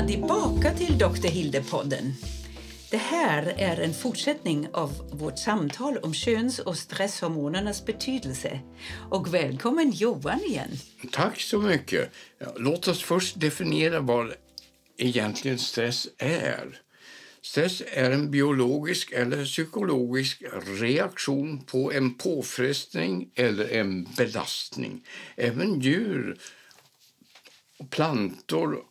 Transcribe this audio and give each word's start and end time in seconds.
välkomna 0.00 0.06
tillbaka 0.08 0.74
till 0.74 0.98
Dr. 0.98 1.28
Hilde-podden. 1.28 2.12
Det 2.90 2.96
här 2.96 3.54
är 3.56 3.80
en 3.80 3.94
fortsättning 3.94 4.68
av 4.72 5.10
vårt 5.12 5.38
samtal 5.38 5.98
om 5.98 6.14
köns 6.14 6.58
och 6.58 6.76
stresshormonernas 6.76 7.86
betydelse. 7.86 8.60
Och 9.10 9.34
välkommen 9.34 9.90
Johan 9.90 10.40
igen. 10.40 10.70
Tack 11.12 11.40
så 11.40 11.58
mycket. 11.60 12.10
Låt 12.56 12.88
oss 12.88 13.02
först 13.02 13.40
definiera 13.40 14.00
vad 14.00 14.32
egentligen 14.98 15.58
stress 15.58 16.08
är. 16.18 16.80
Stress 17.42 17.82
är 17.92 18.10
en 18.10 18.30
biologisk 18.30 19.12
eller 19.12 19.44
psykologisk 19.44 20.42
reaktion 20.80 21.64
på 21.64 21.92
en 21.92 22.14
påfrestning 22.14 23.30
eller 23.34 23.68
en 23.68 24.08
belastning. 24.16 25.06
Även 25.36 25.80
djur 25.80 26.38
plantor 27.90 28.89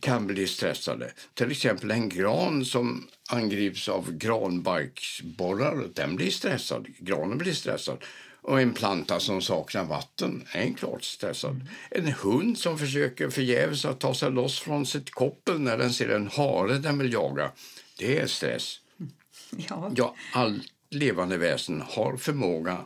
kan 0.00 0.26
bli 0.26 0.46
stressade. 0.46 1.12
Till 1.34 1.50
exempel 1.50 1.90
en 1.90 2.08
gran 2.08 2.64
som 2.64 3.08
angrips 3.30 3.88
av 3.88 4.12
granbarksborrar, 4.12 5.88
den 5.94 6.16
blir 6.16 6.30
stressad. 6.30 6.86
Granen 6.98 7.38
blir 7.38 7.52
stressad. 7.52 7.98
Och 8.40 8.60
en 8.60 8.74
planta 8.74 9.20
som 9.20 9.42
saknar 9.42 9.84
vatten 9.84 10.44
är 10.52 10.72
klart 10.72 11.04
stressad. 11.04 11.68
En 11.90 12.06
hund 12.06 12.58
som 12.58 12.78
försöker 12.78 13.30
förgäves 13.30 13.84
att 13.84 14.00
ta 14.00 14.14
sig 14.14 14.30
loss 14.30 14.60
från 14.60 14.86
sitt 14.86 15.10
koppel 15.10 15.60
när 15.60 15.78
den 15.78 15.92
ser 15.92 16.08
en 16.08 16.28
hare 16.28 16.78
den 16.78 16.98
vill 16.98 17.12
jaga, 17.12 17.52
det 17.98 18.18
är 18.18 18.26
stress. 18.26 18.80
Ja. 19.68 19.92
Ja, 19.96 20.14
all 20.32 20.62
levande 20.90 21.36
väsen 21.36 21.80
har 21.80 22.16
förmåga 22.16 22.84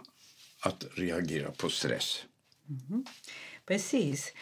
att 0.60 0.84
reagera 0.94 1.50
på 1.50 1.68
stress. 1.68 2.24
Precis. 3.66 4.32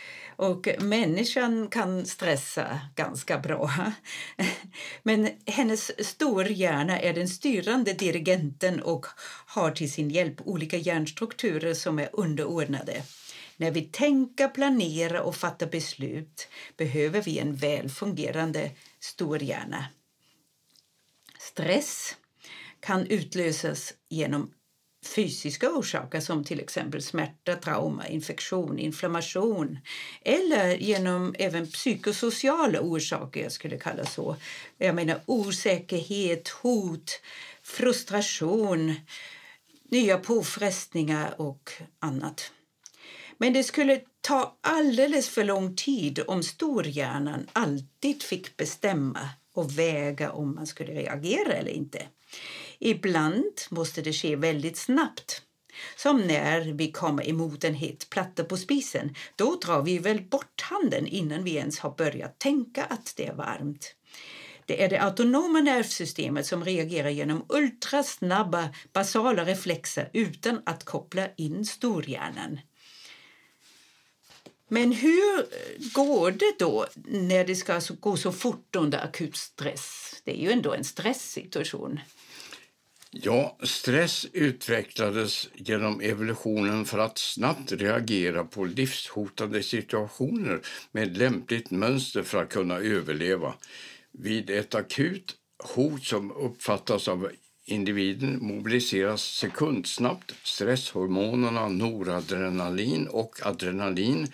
Och 0.40 0.68
människan 0.78 1.68
kan 1.68 2.06
stressa 2.06 2.80
ganska 2.96 3.38
bra. 3.38 3.70
Men 5.02 5.28
hennes 5.46 6.06
storhjärna 6.08 7.00
är 7.00 7.14
den 7.14 7.28
styrande 7.28 7.92
dirigenten 7.92 8.82
och 8.82 9.06
har 9.46 9.70
till 9.70 9.92
sin 9.92 10.10
hjälp 10.10 10.40
olika 10.40 10.76
hjärnstrukturer 10.76 11.74
som 11.74 11.98
är 11.98 12.10
underordnade. 12.12 13.02
När 13.56 13.70
vi 13.70 13.82
tänker, 13.82 14.48
planerar 14.48 15.20
och 15.20 15.36
fattar 15.36 15.66
beslut 15.66 16.48
behöver 16.76 17.22
vi 17.22 17.38
en 17.38 17.56
väl 17.56 17.88
fungerande 17.88 18.70
storhjärna. 19.00 19.86
Stress 21.38 22.16
kan 22.80 23.06
utlösas 23.06 23.94
genom 24.08 24.50
fysiska 25.02 25.70
orsaker 25.70 26.20
som 26.20 26.44
till 26.44 26.60
exempel 26.60 27.02
smärta, 27.02 27.56
trauma, 27.56 28.08
infektion, 28.08 28.78
inflammation 28.78 29.78
eller 30.22 30.76
genom 30.76 31.34
även 31.38 31.66
psykosociala 31.66 32.80
orsaker, 32.80 33.42
jag 33.42 33.52
skulle 33.52 33.78
kalla 33.78 34.04
så. 34.04 34.36
Jag 34.78 34.94
menar 34.94 35.20
osäkerhet, 35.26 36.48
hot, 36.48 37.20
frustration, 37.62 38.94
nya 39.90 40.18
påfrestningar 40.18 41.40
och 41.40 41.72
annat. 41.98 42.52
Men 43.38 43.52
det 43.52 43.64
skulle 43.64 44.00
ta 44.20 44.56
alldeles 44.60 45.28
för 45.28 45.44
lång 45.44 45.76
tid 45.76 46.20
om 46.26 46.42
storhjärnan 46.42 47.46
alltid 47.52 48.22
fick 48.22 48.56
bestämma 48.56 49.28
och 49.52 49.78
väga 49.78 50.32
om 50.32 50.54
man 50.54 50.66
skulle 50.66 50.92
reagera 50.92 51.52
eller 51.52 51.70
inte. 51.70 52.02
Ibland 52.80 53.60
måste 53.70 54.02
det 54.02 54.12
ske 54.12 54.36
väldigt 54.36 54.76
snabbt. 54.76 55.42
Som 55.96 56.20
när 56.20 56.60
vi 56.72 56.92
kommer 56.92 57.28
emot 57.28 57.64
en 57.64 57.74
het 57.74 58.10
platta 58.10 58.44
på 58.44 58.56
spisen. 58.56 59.14
Då 59.36 59.56
drar 59.56 59.82
vi 59.82 59.98
väl 59.98 60.20
bort 60.20 60.60
handen 60.60 61.06
innan 61.06 61.44
vi 61.44 61.54
ens 61.54 61.78
har 61.78 61.90
börjat 61.90 62.38
tänka 62.38 62.84
att 62.84 63.12
det 63.16 63.26
är 63.26 63.34
varmt. 63.34 63.94
Det 64.66 64.82
är 64.82 64.88
det 64.88 65.02
autonoma 65.02 65.60
nervsystemet 65.60 66.46
som 66.46 66.64
reagerar 66.64 67.10
genom 67.10 67.44
ultrasnabba 67.48 68.68
basala 68.92 69.44
reflexer 69.44 70.10
utan 70.12 70.62
att 70.66 70.84
koppla 70.84 71.28
in 71.36 71.66
storhjärnan. 71.66 72.60
Men 74.68 74.92
hur 74.92 75.46
går 75.92 76.30
det 76.30 76.58
då 76.58 76.86
när 77.04 77.44
det 77.44 77.56
ska 77.56 77.80
gå 78.00 78.16
så 78.16 78.32
fort 78.32 78.76
under 78.76 79.04
akut 79.04 79.36
stress? 79.36 80.14
Det 80.24 80.40
är 80.40 80.42
ju 80.42 80.50
ändå 80.50 80.74
en 80.74 80.84
stresssituation. 80.84 82.00
Ja, 83.12 83.56
stress 83.62 84.26
utvecklades 84.32 85.48
genom 85.54 86.00
evolutionen 86.00 86.84
för 86.84 86.98
att 86.98 87.18
snabbt 87.18 87.72
reagera 87.72 88.44
på 88.44 88.64
livshotande 88.64 89.62
situationer 89.62 90.60
med 90.92 91.16
lämpligt 91.16 91.70
mönster 91.70 92.22
för 92.22 92.42
att 92.42 92.48
kunna 92.48 92.74
överleva. 92.74 93.54
Vid 94.12 94.50
ett 94.50 94.74
akut 94.74 95.36
hot 95.74 96.04
som 96.04 96.32
uppfattas 96.32 97.08
av 97.08 97.30
individen 97.64 98.38
mobiliseras 98.46 99.22
sekundsnabbt 99.22 100.34
stresshormonerna 100.42 101.68
noradrenalin 101.68 103.08
och 103.08 103.46
adrenalin 103.46 104.28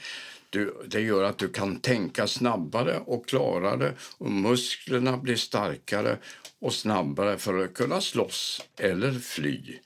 du, 0.50 0.76
det 0.86 1.00
gör 1.00 1.24
att 1.24 1.38
du 1.38 1.48
kan 1.48 1.80
tänka 1.80 2.26
snabbare 2.26 3.00
och 3.06 3.28
klarare 3.28 3.94
och 4.18 4.30
musklerna 4.30 5.16
blir 5.16 5.36
starkare 5.36 6.18
och 6.60 6.74
snabbare 6.74 7.38
för 7.38 7.64
att 7.64 7.74
kunna 7.74 8.00
slåss 8.00 8.62
eller 8.78 9.12
fly. 9.12 9.78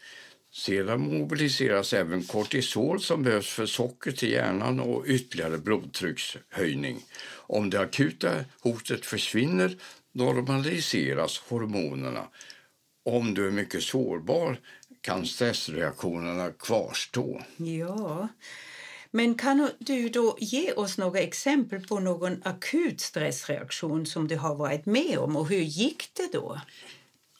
Sedan 0.53 1.01
mobiliseras 1.01 1.93
även 1.93 2.23
kortisol 2.23 3.01
som 3.01 3.23
behövs 3.23 3.49
för 3.49 3.67
socker 3.67 4.13
till 4.13 4.31
hjärnan 4.31 4.81
och 4.81 5.05
ytterligare 5.07 5.59
blodtryckshöjning. 5.59 7.03
Om 7.35 7.71
det 7.71 7.81
akuta 7.81 8.45
hotet 8.61 9.07
försvinner 9.07 9.77
normaliseras 10.13 11.39
hormonerna. 11.39 12.29
Om 13.05 13.35
du 13.35 13.47
är 13.47 13.51
mycket 13.51 13.83
sårbar 13.83 14.57
kan 15.01 15.27
stressreaktionerna 15.27 16.51
kvarstå. 16.51 17.43
Ja, 17.57 18.29
men 19.11 19.35
kan 19.35 19.71
du 19.79 20.09
då 20.09 20.37
ge 20.41 20.73
oss 20.73 20.99
några 20.99 21.19
exempel 21.21 21.87
på 21.87 22.01
någon 22.01 22.43
akut 22.45 23.01
stressreaktion 23.01 24.07
som 24.07 24.29
du 24.29 24.37
har 24.37 24.55
varit 24.55 24.87
med 24.87 25.19
om 25.19 25.37
och 25.37 25.49
hur 25.49 25.61
gick 25.61 26.05
det 26.15 26.29
då? 26.33 26.61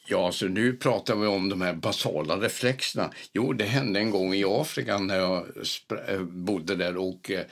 Ja, 0.07 0.25
alltså 0.25 0.45
nu 0.45 0.73
pratar 0.73 1.15
vi 1.15 1.27
om 1.27 1.49
de 1.49 1.61
här 1.61 1.73
basala 1.73 2.37
reflexerna. 2.37 3.11
Jo, 3.33 3.53
det 3.53 3.63
hände 3.63 3.99
en 3.99 4.11
gång 4.11 4.33
i 4.33 4.43
Afrika 4.47 4.97
när 4.97 5.17
jag 5.17 5.45
eh, 6.07 6.21
bodde 6.21 6.75
där 6.75 6.97
och 6.97 7.31
eh, 7.31 7.45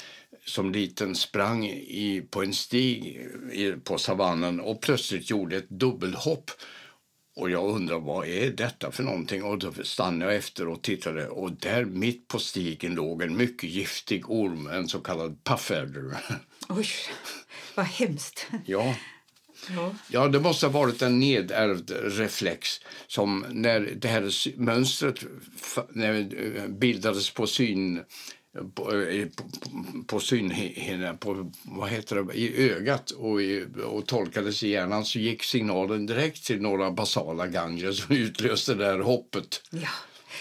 som 0.46 0.72
liten 0.72 1.16
sprang 1.16 1.66
i, 1.68 2.28
på 2.30 2.44
en 2.44 2.53
stig 2.53 3.28
i, 3.53 3.72
på 3.72 3.97
savannen 3.97 4.59
och 4.59 4.81
plötsligt 4.81 5.30
gjorde 5.30 5.57
ett 5.57 5.69
dubbelhopp 5.69 6.51
och 7.39 7.50
jag 7.50 7.69
undrar 7.69 8.00
vad 8.00 8.27
är 8.27 8.51
detta 8.51 8.91
för 8.91 9.03
någonting? 9.03 9.44
Och 9.44 9.59
då 9.59 9.73
stannade 9.83 10.31
jag 10.31 10.39
efter 10.39 10.67
och 10.67 10.81
tittade 10.81 11.27
och 11.27 11.51
där 11.51 11.85
mitt 11.85 12.27
på 12.27 12.39
stigen 12.39 12.95
låg 12.95 13.22
en 13.22 13.38
mycket 13.38 13.69
giftig 13.69 14.29
orm, 14.29 14.67
en 14.67 14.88
så 14.88 15.00
kallad 15.00 15.44
puffadder. 15.44 16.17
Oj, 16.69 16.88
vad 17.75 17.85
hemskt. 17.85 18.47
Ja. 18.66 18.95
Ja. 19.75 19.95
ja, 20.09 20.27
det 20.27 20.39
måste 20.39 20.66
ha 20.66 20.73
varit 20.73 21.01
en 21.01 21.19
nedärvd 21.19 21.91
reflex 22.03 22.81
som 23.07 23.45
när 23.50 23.79
det 23.79 24.07
här 24.07 24.57
mönstret 24.59 25.23
när 25.89 26.67
bildades 26.67 27.29
på 27.29 27.47
syn 27.47 28.03
Eh, 28.57 28.63
på, 28.63 28.91
på, 30.07 30.19
synhinnan, 30.19 31.17
på 31.17 31.51
vad 31.63 31.89
heter 31.89 32.15
det, 32.15 32.33
i 32.33 32.71
ögat 32.71 33.11
och, 33.11 33.41
i, 33.41 33.65
och 33.85 34.05
tolkades 34.05 34.63
i 34.63 34.69
hjärnan 34.69 35.05
så 35.05 35.19
gick 35.19 35.43
signalen 35.43 36.05
direkt 36.05 36.45
till 36.45 36.61
några 36.61 36.91
basala 36.91 37.47
ganglier 37.47 37.91
som 37.91 38.15
utlöste 38.15 38.73
det 38.73 38.85
här 38.85 38.99
hoppet. 38.99 39.61
Ja. 39.69 39.89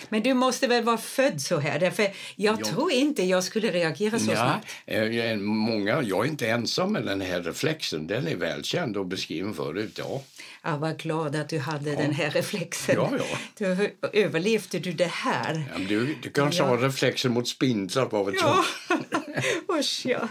Men 0.09 0.22
du 0.22 0.34
måste 0.34 0.66
väl 0.66 0.84
vara 0.84 0.98
född 0.98 1.41
så 1.41 1.59
här? 1.59 1.78
Därför 1.78 2.09
jag 2.36 2.60
ja. 2.60 2.65
tror 2.65 2.92
inte 2.92 3.22
jag 3.22 3.45
skulle 3.45 3.71
reagera 3.71 4.18
så 4.18 4.30
ja, 4.30 4.36
snabbt. 4.36 4.66
Eh, 4.86 5.36
många, 5.36 6.03
jag 6.03 6.24
är 6.24 6.28
inte 6.28 6.48
ensam 6.48 6.92
med 6.92 7.06
den 7.06 7.21
här 7.21 7.42
reflexen. 7.42 8.06
Den 8.06 8.28
är 8.28 8.36
välkänd 8.36 8.97
och 8.97 9.06
beskriven 9.06 9.54
förut. 9.54 9.98
Ja. 9.98 10.22
Ja, 10.62 10.77
vad 10.77 10.98
glad 10.98 11.36
att 11.36 11.48
du 11.48 11.59
hade 11.59 11.91
ja. 11.91 11.98
den 11.98 12.12
här 12.12 12.30
reflexen. 12.30 12.95
Ja, 12.97 13.10
ja. 13.18 13.39
Du, 13.59 13.97
överlevde 14.12 14.78
du 14.78 14.92
det 14.92 15.10
här? 15.10 15.65
Ja, 15.72 15.78
du, 15.89 16.15
du 16.22 16.30
kanske 16.30 16.62
ja. 16.62 16.68
har 16.68 16.78
reflexer 16.78 17.28
mot 17.28 17.48
spindlar, 17.48 18.09
vad 18.10 18.27
vet 18.27 18.34
ja. 18.41 18.65
Usch, 19.78 20.06
ja. 20.06 20.28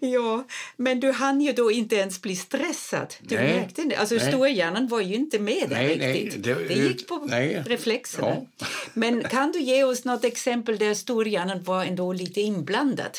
ja. 0.00 0.44
Men 0.76 1.00
du 1.00 1.12
hann 1.12 1.40
ju 1.40 1.52
då 1.52 1.70
inte 1.70 1.96
ens 1.96 2.22
bli 2.22 2.36
stressad. 2.36 3.14
Du 3.20 3.36
nej. 3.36 3.60
märkte 3.60 3.82
det. 3.82 3.96
Alltså, 3.96 4.18
storhjärnan 4.18 4.88
var 4.88 5.00
ju 5.00 5.14
inte 5.14 5.38
med 5.38 5.68
där 5.68 5.76
nej, 5.76 5.88
riktigt. 5.88 6.46
Nej, 6.46 6.54
det, 6.54 6.74
det 6.74 6.74
gick 6.74 7.08
på 7.08 7.18
nej. 7.18 7.62
reflexerna. 7.66 8.36
Ja. 8.58 8.66
Men 8.94 9.22
kan 9.22 9.52
du 9.52 9.60
ge 9.60 9.84
oss 9.84 10.04
något 10.04 10.24
exempel 10.24 10.78
där 10.78 10.94
storhjärnan 10.94 11.62
var 11.62 11.84
ändå 11.84 12.12
lite 12.12 12.40
inblandad? 12.40 13.18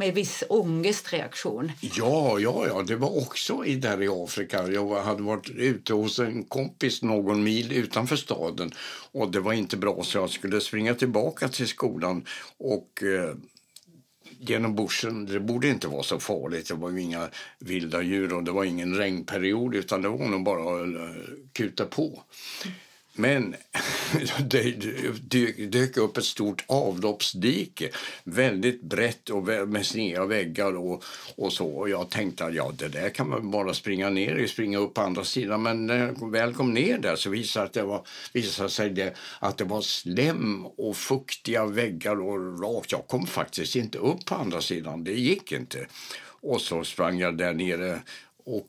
med 0.00 0.14
viss 0.14 0.44
ångestreaktion. 0.48 1.72
Ja, 1.80 2.38
ja, 2.38 2.66
ja, 2.66 2.82
det 2.82 2.96
var 2.96 3.18
också 3.22 3.64
i 3.64 3.74
där 3.74 4.02
i 4.02 4.08
Afrika. 4.08 4.68
Jag 4.68 5.02
hade 5.02 5.22
varit 5.22 5.50
ute 5.50 5.92
hos 5.92 6.18
en 6.18 6.44
kompis 6.44 7.02
någon 7.02 7.42
mil 7.42 7.72
utanför 7.72 8.16
staden 8.16 8.72
och 9.12 9.30
det 9.30 9.40
var 9.40 9.52
inte 9.52 9.76
bra 9.76 10.02
så 10.02 10.18
jag 10.18 10.30
skulle 10.30 10.60
springa 10.60 10.94
tillbaka 10.94 11.48
till 11.48 11.68
skolan 11.68 12.24
och 12.58 13.02
eh, 13.02 13.34
genom 14.40 14.74
bushen. 14.74 15.26
Det 15.26 15.40
borde 15.40 15.68
inte 15.68 15.88
vara 15.88 16.02
så 16.02 16.18
farligt. 16.18 16.68
Det 16.68 16.74
var 16.74 16.98
inga 16.98 17.28
vilda 17.58 18.02
djur 18.02 18.32
och 18.32 18.44
det 18.44 18.52
var 18.52 18.64
ingen 18.64 18.94
regnperiod 18.94 19.74
utan 19.74 20.02
det 20.02 20.08
var 20.08 20.28
nog 20.28 20.44
bara 20.44 20.82
att 20.82 20.94
eh, 20.94 21.22
kuta 21.52 21.84
på. 21.84 22.22
Men 23.14 23.56
det 24.40 24.70
dök 25.66 25.96
upp 25.96 26.16
ett 26.16 26.24
stort 26.24 26.64
avloppsdike, 26.66 27.90
väldigt 28.24 28.82
brett 28.82 29.30
och 29.30 29.42
med 29.68 29.86
sneda 29.86 30.26
väggar 30.26 30.76
och, 30.76 31.04
och 31.36 31.52
så. 31.52 31.66
Och 31.66 31.88
jag 31.88 32.10
tänkte 32.10 32.44
att 32.44 32.54
ja, 32.54 32.72
det 32.78 32.88
där 32.88 33.10
kan 33.10 33.28
man 33.28 33.50
bara 33.50 33.74
springa 33.74 34.10
ner 34.10 34.36
i, 34.36 34.48
springa 34.48 34.78
upp 34.78 34.94
på 34.94 35.00
andra 35.00 35.24
sidan. 35.24 35.62
Men 35.62 35.86
när 35.86 35.98
jag 35.98 36.30
väl 36.30 36.54
kom 36.54 36.74
ner 36.74 36.98
där 36.98 37.16
så 37.16 37.30
visade, 37.30 37.66
att 37.66 37.72
det 37.72 37.82
var, 37.82 38.06
visade 38.32 38.70
sig 38.70 38.90
det, 38.90 39.16
att 39.38 39.58
det 39.58 39.64
var 39.64 39.80
slem 39.80 40.66
och 40.66 40.96
fuktiga 40.96 41.66
väggar 41.66 42.20
och 42.20 42.60
rakt. 42.62 42.92
Jag 42.92 43.06
kom 43.06 43.26
faktiskt 43.26 43.76
inte 43.76 43.98
upp 43.98 44.24
på 44.24 44.34
andra 44.34 44.60
sidan, 44.60 45.04
det 45.04 45.12
gick 45.12 45.52
inte. 45.52 45.86
Och 46.42 46.60
så 46.60 46.84
sprang 46.84 47.18
jag 47.18 47.38
där 47.38 47.52
nere 47.52 48.00
och 48.44 48.66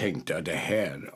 tänkte 0.00 0.32
jag 0.32 0.44
det 0.44 0.52
här, 0.52 1.10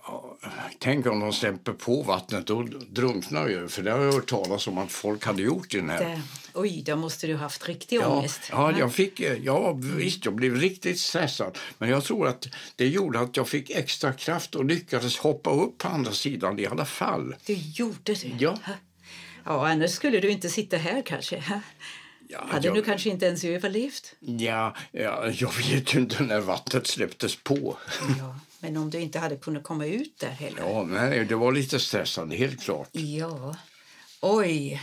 tänk 0.78 1.06
om 1.06 1.20
de 1.20 1.32
släpper 1.32 1.72
på 1.72 2.02
vattnet, 2.02 2.46
då 2.46 2.62
drunknar 2.88 3.48
ju. 3.48 3.68
För 3.68 3.82
det 3.82 3.90
har 3.90 3.98
jag 3.98 4.12
hört 4.12 4.26
talas 4.26 4.66
om 4.66 4.78
att 4.78 4.92
folk 4.92 5.24
hade 5.24 5.42
gjort 5.42 5.74
i 5.74 5.76
den 5.76 5.90
här. 5.90 6.04
Det, 6.04 6.20
oj, 6.54 6.82
då 6.86 6.96
måste 6.96 7.26
du 7.26 7.36
haft 7.36 7.68
riktig 7.68 7.96
ja, 7.96 8.08
ångest. 8.08 8.40
Ja, 8.50 8.78
jag 8.78 8.92
fick, 8.92 9.20
ja, 9.20 9.72
visst, 9.72 10.24
jag 10.24 10.34
blev 10.34 10.56
riktigt 10.56 11.00
stressad. 11.00 11.58
Men 11.78 11.88
jag 11.88 12.04
tror 12.04 12.28
att 12.28 12.48
det 12.76 12.88
gjorde 12.88 13.20
att 13.20 13.36
jag 13.36 13.48
fick 13.48 13.70
extra 13.70 14.12
kraft 14.12 14.54
och 14.54 14.64
lyckades 14.64 15.18
hoppa 15.18 15.50
upp 15.50 15.78
på 15.78 15.88
andra 15.88 16.12
sidan 16.12 16.58
i 16.58 16.66
alla 16.66 16.84
fall. 16.84 17.34
Du 17.46 17.54
gjorde 17.54 17.96
det? 18.14 18.32
Ja. 18.38 18.58
Ja, 19.44 19.68
annars 19.68 19.90
skulle 19.90 20.20
du 20.20 20.30
inte 20.30 20.48
sitta 20.48 20.76
här 20.76 21.02
kanske. 21.06 21.44
Ja, 22.28 22.46
hade 22.48 22.66
jag, 22.66 22.76
du 22.76 22.82
kanske 22.82 23.10
inte 23.10 23.26
ens 23.26 23.44
överlevt? 23.44 24.14
Ja, 24.20 24.76
ja, 24.92 25.30
jag 25.30 25.54
vet 25.54 25.94
ju 25.94 25.98
inte 25.98 26.22
när 26.22 26.40
vattnet 26.40 26.86
släpptes 26.86 27.36
på. 27.36 27.76
Ja. 28.18 28.38
Men 28.64 28.76
om 28.76 28.90
du 28.90 29.00
inte 29.00 29.18
hade 29.18 29.36
kunnat 29.36 29.62
komma 29.62 29.86
ut 29.86 30.18
där 30.18 30.28
heller? 30.28 30.62
Ja, 30.62 30.84
nej, 30.84 31.24
det 31.24 31.34
var 31.34 31.52
lite 31.52 31.80
stressande, 31.80 32.36
helt 32.36 32.62
klart. 32.62 32.88
Ja. 32.92 33.56
Oj. 34.20 34.82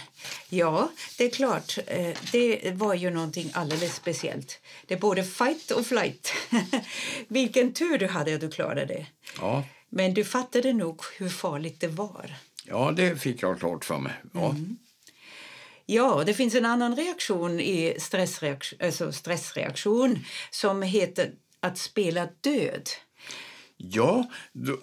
Ja, 0.50 0.92
det 1.18 1.26
är 1.26 1.30
klart. 1.30 1.78
Eh, 1.88 2.18
det 2.32 2.72
var 2.74 2.94
ju 2.94 3.10
någonting 3.10 3.52
alldeles 3.54 3.96
speciellt. 3.96 4.60
Det 4.88 4.94
är 4.94 5.00
både 5.00 5.24
fight 5.24 5.72
och 5.72 5.86
flight. 5.86 6.34
Vilken 7.28 7.74
tur 7.74 7.98
du 7.98 8.08
hade 8.08 8.36
att 8.36 8.42
du 8.42 8.52
klarade 8.52 8.86
det. 8.86 9.06
Ja. 9.40 9.64
Men 9.90 10.14
du 10.14 10.24
fattade 10.24 10.74
nog 10.74 11.02
hur 11.18 11.30
farligt 11.30 11.80
det 11.80 11.88
var. 11.88 12.36
Ja, 12.64 12.92
det 12.96 13.22
fick 13.22 13.44
jag 13.44 13.60
klart 13.60 13.86
för 13.86 13.98
mig. 13.98 14.14
Ja. 14.34 14.50
Mm. 14.50 14.78
Ja, 15.86 16.24
det 16.26 16.34
finns 16.34 16.56
en 16.56 16.66
annan 16.66 16.96
reaktion 16.96 17.60
i 17.60 17.96
stressreaktion, 18.00 18.80
alltså 18.82 19.12
stressreaktion 19.12 20.26
som 20.52 20.82
heter 20.82 21.32
att 21.60 21.78
spela 21.78 22.28
död. 22.42 22.90
Ja, 23.90 24.26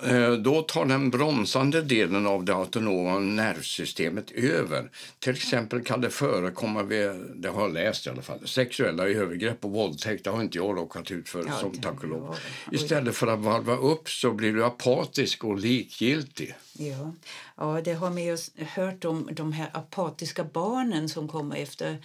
eh, 0.03 0.33
då 0.33 0.63
tar 0.63 0.85
den 0.85 1.11
bromsande 1.11 1.83
delen 1.83 2.27
av 2.27 2.45
det 2.45 2.55
autonoma 2.55 3.19
nervsystemet 3.19 4.31
över. 4.31 4.91
Till 5.19 5.33
exempel 5.33 5.85
kan 5.85 6.01
det 6.01 6.11
förekomma, 6.11 6.83
vid, 6.83 7.11
det 7.35 7.49
har 7.49 7.63
jag 7.63 7.73
läst 7.73 8.07
i 8.07 8.11
alla 8.11 8.23
fall, 8.23 8.49
sexuella 8.49 9.09
övergrepp 9.09 9.65
och 9.65 9.71
våldtäkt. 9.71 10.25
Det 10.25 10.31
har 10.31 10.41
inte 10.41 10.59
jag 10.59 10.77
råkat 10.77 11.11
ut 11.11 11.29
för, 11.29 11.45
ja, 11.47 11.53
som 11.53 11.73
tack 11.73 12.03
och 12.03 12.09
lov. 12.09 12.37
Istället 12.73 13.17
för 13.17 13.27
att 13.27 13.41
varva 13.41 13.77
upp 13.77 14.11
så 14.11 14.33
blir 14.33 14.53
du 14.53 14.65
apatisk 14.65 15.45
och 15.45 15.59
likgiltig. 15.59 16.55
Ja, 16.73 17.13
ja 17.57 17.81
det 17.85 17.93
har 17.93 18.11
vi 18.11 18.37
hört 18.65 19.05
om 19.05 19.29
de 19.33 19.53
här 19.53 19.71
apatiska 19.73 20.45
barnen 20.45 21.09
som 21.09 21.29
kommer 21.29 21.57
efter 21.57 21.99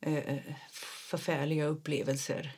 eh, 0.00 0.16
eh 0.16 0.38
förfärliga 1.10 1.66
upplevelser. 1.66 2.52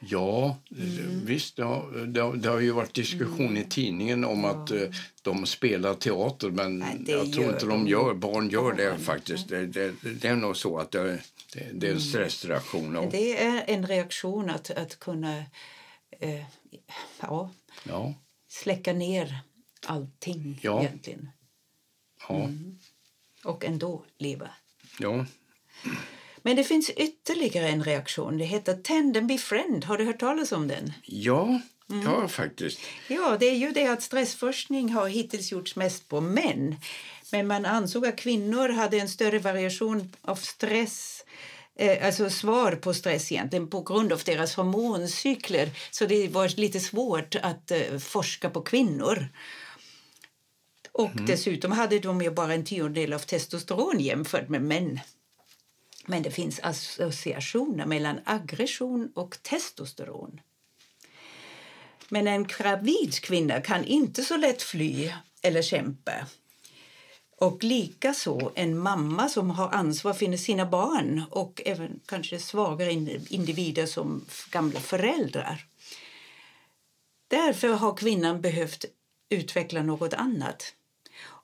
Ja, 0.00 0.56
mm. 0.70 1.24
visst. 1.24 1.56
Det 1.56 1.64
har, 1.64 2.06
det, 2.06 2.20
har, 2.20 2.36
det 2.36 2.48
har 2.48 2.60
ju 2.60 2.70
varit 2.70 2.94
diskussion 2.94 3.46
mm. 3.46 3.56
i 3.56 3.64
tidningen 3.64 4.24
om 4.24 4.44
ja. 4.44 4.50
att 4.50 4.70
uh, 4.70 4.90
de 5.22 5.46
spelar 5.46 5.94
teater 5.94 6.50
men 6.50 6.78
Nej, 6.78 7.04
jag 7.06 7.32
tror 7.32 7.52
inte 7.52 7.66
de 7.66 7.88
gör, 7.88 8.14
barn 8.14 8.50
gör 8.50 8.72
det 8.72 8.88
mm. 8.88 9.00
faktiskt. 9.00 9.48
Det, 9.48 9.66
det, 9.66 9.94
det, 10.02 10.28
är 10.28 10.36
nog 10.36 10.56
så 10.56 10.78
att 10.78 10.90
det, 10.90 11.20
det, 11.52 11.60
är 11.60 11.90
en 11.90 11.96
mm. 11.96 12.00
stressreaktion. 12.00 12.96
Och... 12.96 13.10
Det 13.10 13.44
är 13.44 13.64
en 13.66 13.86
reaktion 13.86 14.50
att, 14.50 14.70
att 14.70 14.98
kunna 14.98 15.38
uh, 16.24 16.44
ja, 17.20 17.50
ja. 17.84 18.14
släcka 18.48 18.92
ner 18.92 19.38
allting 19.86 20.60
ja. 20.62 20.80
egentligen. 20.80 21.30
Ja. 22.28 22.34
Mm. 22.34 22.78
Och 23.44 23.64
ändå 23.64 24.04
leva. 24.18 24.50
Ja. 24.98 25.26
Men 26.42 26.56
det 26.56 26.64
finns 26.64 26.90
ytterligare 26.90 27.68
en 27.68 27.84
reaktion. 27.84 28.38
Det 28.38 28.44
heter 28.44 28.74
Tend 28.74 29.16
and 29.16 29.26
befriend. 29.26 29.84
Har 29.84 29.98
du 29.98 30.04
hört 30.04 30.20
talas 30.20 30.52
om 30.52 30.68
den? 30.68 30.92
Ja, 31.04 31.60
mm. 31.90 32.02
ja 32.04 32.28
faktiskt. 32.28 32.80
Ja, 33.08 33.36
det 33.40 33.46
är 33.46 33.56
ju 33.56 33.70
det 33.70 33.86
att 33.86 34.02
stressforskning 34.02 34.92
har 34.92 35.08
hittills 35.08 35.52
gjorts 35.52 35.76
mest 35.76 36.08
på 36.08 36.20
män. 36.20 36.76
Men 37.32 37.46
man 37.46 37.66
ansåg 37.66 38.06
att 38.06 38.16
kvinnor 38.16 38.68
hade 38.68 38.98
en 38.98 39.08
större 39.08 39.38
variation 39.38 40.12
av 40.22 40.36
stress 40.36 41.24
eh, 41.76 42.06
alltså 42.06 42.30
svar 42.30 42.72
på 42.72 42.94
stress 42.94 43.32
egentligen 43.32 43.70
på 43.70 43.82
grund 43.82 44.12
av 44.12 44.22
deras 44.24 44.54
hormoncykler. 44.54 45.70
Så 45.90 46.06
det 46.06 46.28
var 46.28 46.48
lite 46.56 46.80
svårt 46.80 47.36
att 47.42 47.72
uh, 47.92 47.98
forska 47.98 48.50
på 48.50 48.60
kvinnor. 48.60 49.28
Och 50.92 51.12
mm. 51.12 51.26
dessutom 51.26 51.72
hade 51.72 51.98
de 51.98 52.22
ju 52.22 52.30
bara 52.30 52.54
en 52.54 52.64
tiondel 52.64 53.12
av 53.12 53.18
testosteron 53.18 54.00
jämfört 54.00 54.48
med 54.48 54.62
män. 54.62 55.00
Men 56.10 56.22
det 56.22 56.30
finns 56.30 56.60
associationer 56.60 57.86
mellan 57.86 58.20
aggression 58.24 59.12
och 59.14 59.42
testosteron. 59.42 60.40
Men 62.08 62.26
en 62.26 62.46
gravid 62.46 63.14
kvinna 63.14 63.60
kan 63.60 63.84
inte 63.84 64.22
så 64.22 64.36
lätt 64.36 64.62
fly 64.62 65.12
eller 65.42 65.62
kämpa. 65.62 66.12
Och 67.36 67.64
likaså 67.64 68.52
en 68.54 68.78
mamma 68.78 69.28
som 69.28 69.50
har 69.50 69.68
ansvar 69.68 70.12
för 70.12 70.36
sina 70.36 70.66
barn 70.66 71.22
och 71.30 71.62
även 71.64 72.00
kanske 72.06 72.38
svagare 72.38 72.92
individer 73.28 73.86
som 73.86 74.24
gamla 74.50 74.80
föräldrar. 74.80 75.64
Därför 77.28 77.68
har 77.68 77.96
kvinnan 77.96 78.40
behövt 78.40 78.84
utveckla 79.28 79.82
något 79.82 80.14
annat. 80.14 80.74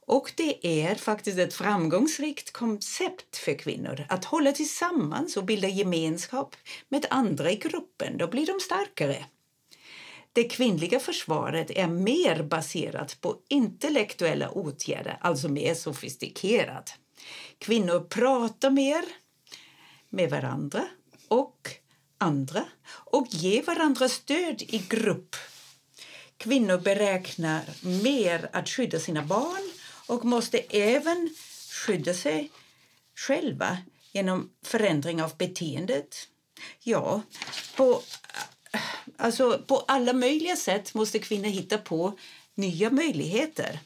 Och 0.06 0.32
det 0.36 0.66
är 0.66 0.94
faktiskt 0.94 1.38
ett 1.38 1.54
framgångsrikt 1.54 2.52
koncept 2.52 3.36
för 3.36 3.58
kvinnor 3.58 4.06
att 4.08 4.24
hålla 4.24 4.52
tillsammans 4.52 5.36
och 5.36 5.44
bilda 5.44 5.68
gemenskap 5.68 6.56
med 6.88 7.06
andra 7.10 7.50
i 7.50 7.56
gruppen. 7.56 8.18
Då 8.18 8.26
blir 8.26 8.46
de 8.46 8.60
starkare. 8.60 9.24
Det 10.32 10.44
kvinnliga 10.44 11.00
försvaret 11.00 11.70
är 11.70 11.86
mer 11.86 12.42
baserat 12.42 13.20
på 13.20 13.36
intellektuella 13.48 14.50
åtgärder, 14.50 15.18
alltså 15.20 15.48
mer 15.48 15.74
sofistikerat. 15.74 16.94
Kvinnor 17.58 18.00
pratar 18.00 18.70
mer 18.70 19.04
med 20.10 20.30
varandra 20.30 20.84
och 21.28 21.70
andra 22.18 22.64
och 22.88 23.26
ger 23.30 23.62
varandra 23.62 24.08
stöd 24.08 24.62
i 24.62 24.82
grupp. 24.88 25.36
Kvinnor 26.36 26.78
beräknar 26.78 27.62
mer 28.02 28.48
att 28.52 28.68
skydda 28.68 29.00
sina 29.00 29.22
barn 29.22 29.73
och 30.06 30.24
måste 30.24 30.58
även 30.58 31.34
skydda 31.70 32.14
sig 32.14 32.50
själva 33.14 33.78
genom 34.12 34.50
förändring 34.62 35.22
av 35.22 35.36
beteendet. 35.36 36.28
Ja, 36.80 37.22
på, 37.76 38.02
alltså 39.16 39.62
på 39.66 39.84
alla 39.88 40.12
möjliga 40.12 40.56
sätt 40.56 40.94
måste 40.94 41.18
kvinnor 41.18 41.48
hitta 41.48 41.78
på 41.78 42.18
nya 42.54 42.90
möjligheter. 42.90 43.80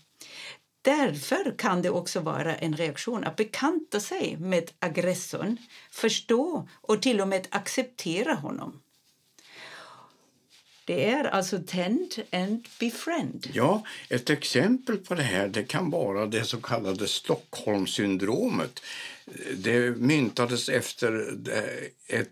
Därför 0.82 1.54
kan 1.58 1.82
det 1.82 1.90
också 1.90 2.20
vara 2.20 2.56
en 2.56 2.76
reaktion 2.76 3.24
att 3.24 3.36
bekanta 3.36 4.00
sig 4.00 4.36
med 4.36 4.70
aggressorn, 4.78 5.56
förstå 5.90 6.68
och 6.72 7.02
till 7.02 7.20
och 7.20 7.28
med 7.28 7.46
acceptera 7.50 8.34
honom. 8.34 8.80
Det 10.88 11.04
är 11.04 11.24
alltså 11.24 11.58
tend 11.66 12.14
and 12.32 12.66
befriend. 12.80 13.46
Ja, 13.52 13.82
ett 14.08 14.30
exempel 14.30 14.96
på 14.96 15.14
det 15.14 15.22
här 15.22 15.48
det 15.48 15.62
kan 15.64 15.90
vara 15.90 16.26
det 16.26 16.44
så 16.44 16.60
kallade 16.60 17.08
Stockholmssyndromet. 17.08 18.80
Det 19.56 19.96
myntades 19.96 20.68
efter 20.68 21.38
ett 22.06 22.28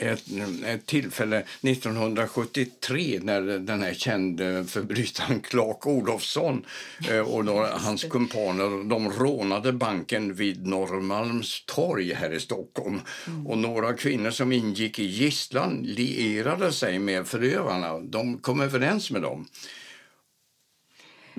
ett, 0.00 0.24
ett 0.66 0.86
tillfälle 0.86 1.42
1973 1.62 3.20
när 3.22 3.40
den 3.42 3.82
här 3.82 3.94
kände 3.94 4.64
förbrytaren 4.64 5.40
Clark 5.40 5.86
Olofsson 5.86 6.66
eh, 7.10 7.18
och 7.18 7.44
några, 7.44 7.68
hans 7.78 8.04
kumpaner 8.04 8.88
de 8.88 9.12
rånade 9.12 9.72
banken 9.72 10.34
vid 10.34 10.66
Norrmalms 10.66 11.64
torg 11.66 12.14
här 12.14 12.32
i 12.32 12.40
Stockholm. 12.40 13.00
Mm. 13.26 13.46
Och 13.46 13.58
några 13.58 13.92
kvinnor 13.92 14.30
som 14.30 14.52
ingick 14.52 14.98
i 14.98 15.04
gisslan 15.04 15.82
lierade 15.82 16.72
sig 16.72 16.98
med 16.98 17.26
förövarna. 17.26 18.00
De 18.00 18.38
kom 18.38 18.60
överens 18.60 19.10
med 19.10 19.22
dem. 19.22 19.46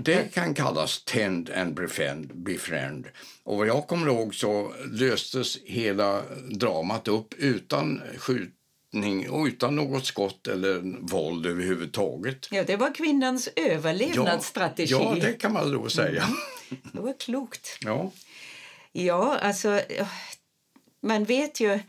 Det 0.04 0.34
kan 0.34 0.54
kallas 0.54 1.04
tend 1.04 1.50
and 1.50 1.74
befriend, 1.76 2.36
befriend. 2.36 3.08
Och 3.44 3.58
vad 3.58 3.68
jag 3.68 3.88
kommer 3.88 4.08
ihåg 4.08 4.36
så 4.36 4.74
löstes 4.92 5.58
hela 5.66 6.22
dramat 6.52 7.08
upp 7.08 7.34
utan 7.38 8.02
skjutning 8.18 9.30
och 9.30 9.46
utan 9.46 9.76
något 9.76 10.06
skott 10.06 10.48
eller 10.48 10.82
våld 11.12 11.46
överhuvudtaget. 11.46 12.48
Ja, 12.52 12.64
det 12.64 12.76
var 12.76 12.96
kvinnans 12.96 13.50
överlevnadsstrategi. 13.56 14.92
Ja, 14.92 15.16
ja 15.18 15.26
det 15.26 15.34
kan 15.34 15.54
man 15.54 15.72
då 15.72 15.90
säga. 15.90 16.24
Mm. 16.24 16.82
Det 16.94 17.02
var 17.02 17.20
klokt. 17.20 17.78
Ja. 17.82 18.12
Ja, 18.92 19.38
alltså 19.38 19.82
man 21.02 21.24
vet 21.24 21.60
ju 21.60 21.80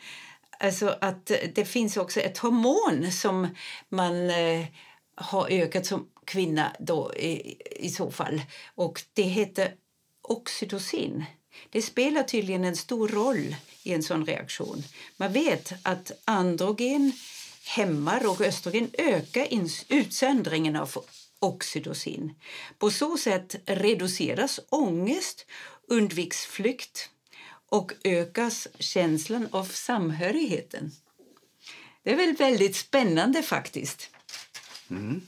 alltså, 0.58 0.96
att 1.00 1.32
det 1.54 1.64
finns 1.64 1.96
också 1.96 2.20
ett 2.20 2.38
hormon 2.38 3.12
som 3.12 3.48
man 3.88 4.30
eh, 4.30 4.66
har 5.14 5.48
ökat 5.50 5.86
som 5.86 6.08
kvinna 6.24 6.76
då 6.78 7.14
i, 7.14 7.56
i 7.70 7.88
så 7.90 8.10
fall. 8.10 8.42
Och 8.74 9.02
det 9.12 9.22
heter 9.22 9.74
oxytocin. 10.22 11.24
Det 11.70 11.82
spelar 11.82 12.22
tydligen 12.22 12.64
en 12.64 12.76
stor 12.76 13.08
roll 13.08 13.56
i 13.82 13.92
en 13.92 14.02
sån 14.02 14.26
reaktion. 14.26 14.82
Man 15.16 15.32
vet 15.32 15.72
att 15.82 16.12
androgen 16.24 17.12
hämmar 17.64 18.30
och 18.30 18.40
östrogen 18.40 18.90
ökar 18.98 19.46
utsöndringen 19.88 20.76
av 20.76 21.04
oxytocin. 21.38 22.34
På 22.78 22.90
så 22.90 23.16
sätt 23.16 23.56
reduceras 23.66 24.60
ångest, 24.68 25.46
undviks 25.88 26.46
flykt 26.46 27.10
och 27.68 27.92
ökas 28.04 28.68
känslan 28.78 29.48
av 29.50 29.64
samhörigheten. 29.64 30.92
Det 32.02 32.10
är 32.12 32.16
väl 32.16 32.36
väldigt 32.36 32.76
spännande 32.76 33.42
faktiskt. 33.42 34.10
Mm. 34.96 35.20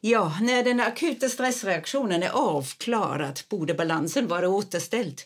Ja, 0.00 0.38
när 0.40 0.64
den 0.64 0.80
akuta 0.80 1.28
stressreaktionen 1.28 2.22
är 2.22 2.30
avklarad 2.30 3.40
borde 3.48 3.74
balansen 3.74 4.28
vara 4.28 4.48
återställd. 4.48 5.22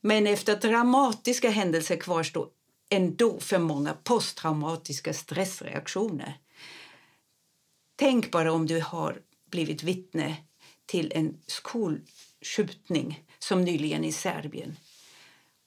Men 0.00 0.26
efter 0.26 0.56
dramatiska 0.56 1.50
händelser 1.50 1.96
kvarstår 1.96 2.48
ändå 2.90 3.40
för 3.40 3.58
många 3.58 3.94
posttraumatiska 3.94 5.14
stressreaktioner. 5.14 6.38
Tänk 7.96 8.30
bara 8.30 8.52
om 8.52 8.66
du 8.66 8.80
har 8.80 9.18
blivit 9.50 9.82
vittne 9.82 10.36
till 10.86 11.12
en 11.14 11.36
skolskjutning 11.46 13.22
som 13.38 13.64
nyligen 13.64 14.04
i 14.04 14.12
Serbien. 14.12 14.76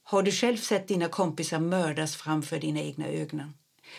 Har 0.03 0.23
du 0.23 0.31
själv 0.31 0.57
sett 0.57 0.87
dina 0.87 1.07
kompisar 1.07 1.59
mördas 1.59 2.15
framför 2.15 2.59
dina 2.59 2.79
egna 2.79 3.07
ögon 3.07 3.53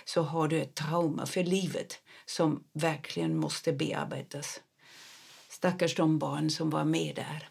så 0.04 0.22
har 0.22 0.48
du 0.48 0.60
ett 0.60 0.74
trauma 0.74 1.26
för 1.26 1.44
livet 1.44 2.00
som 2.28 2.64
verkligen 2.72 3.36
måste 3.36 3.72
bearbetas. 3.72 4.60
Stackars 5.48 5.94
de 5.94 6.18
barn 6.18 6.50
som 6.50 6.70
var 6.70 6.84
med 6.84 7.16
där. 7.16 7.48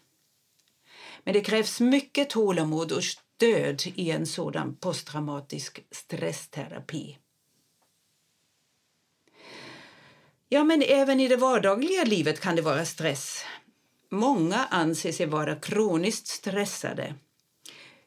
Men 1.24 1.34
det 1.34 1.40
krävs 1.40 1.80
mycket 1.80 2.30
tålamod 2.30 2.92
och 2.92 3.04
stöd 3.04 3.82
i 3.94 4.10
en 4.10 4.26
sådan 4.26 4.76
posttraumatisk 4.76 5.80
stressterapi. 5.90 7.18
Ja, 10.48 10.64
men 10.64 10.82
även 10.82 11.20
i 11.20 11.28
det 11.28 11.36
vardagliga 11.36 12.04
livet 12.04 12.40
kan 12.40 12.56
det 12.56 12.62
vara 12.62 12.84
stress. 12.84 13.44
Många 14.08 14.66
anser 14.70 15.12
sig 15.12 15.26
vara 15.26 15.56
kroniskt 15.56 16.26
stressade. 16.26 17.14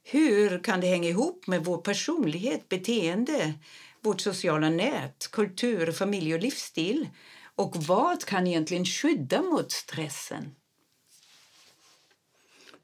Hur 0.03 0.63
kan 0.63 0.81
det 0.81 0.87
hänga 0.87 1.09
ihop 1.09 1.47
med 1.47 1.65
vår 1.65 1.77
personlighet, 1.77 2.69
beteende, 2.69 3.53
vårt 4.03 4.22
sociala 4.22 4.70
nät, 4.70 5.31
kultur, 5.31 5.91
familj 5.91 6.34
och 6.34 6.39
livsstil? 6.39 7.10
Och 7.55 7.75
vad 7.75 8.25
kan 8.25 8.48
egentligen 8.48 8.86
skydda 8.86 9.41
mot 9.41 9.72
stressen? 9.72 10.55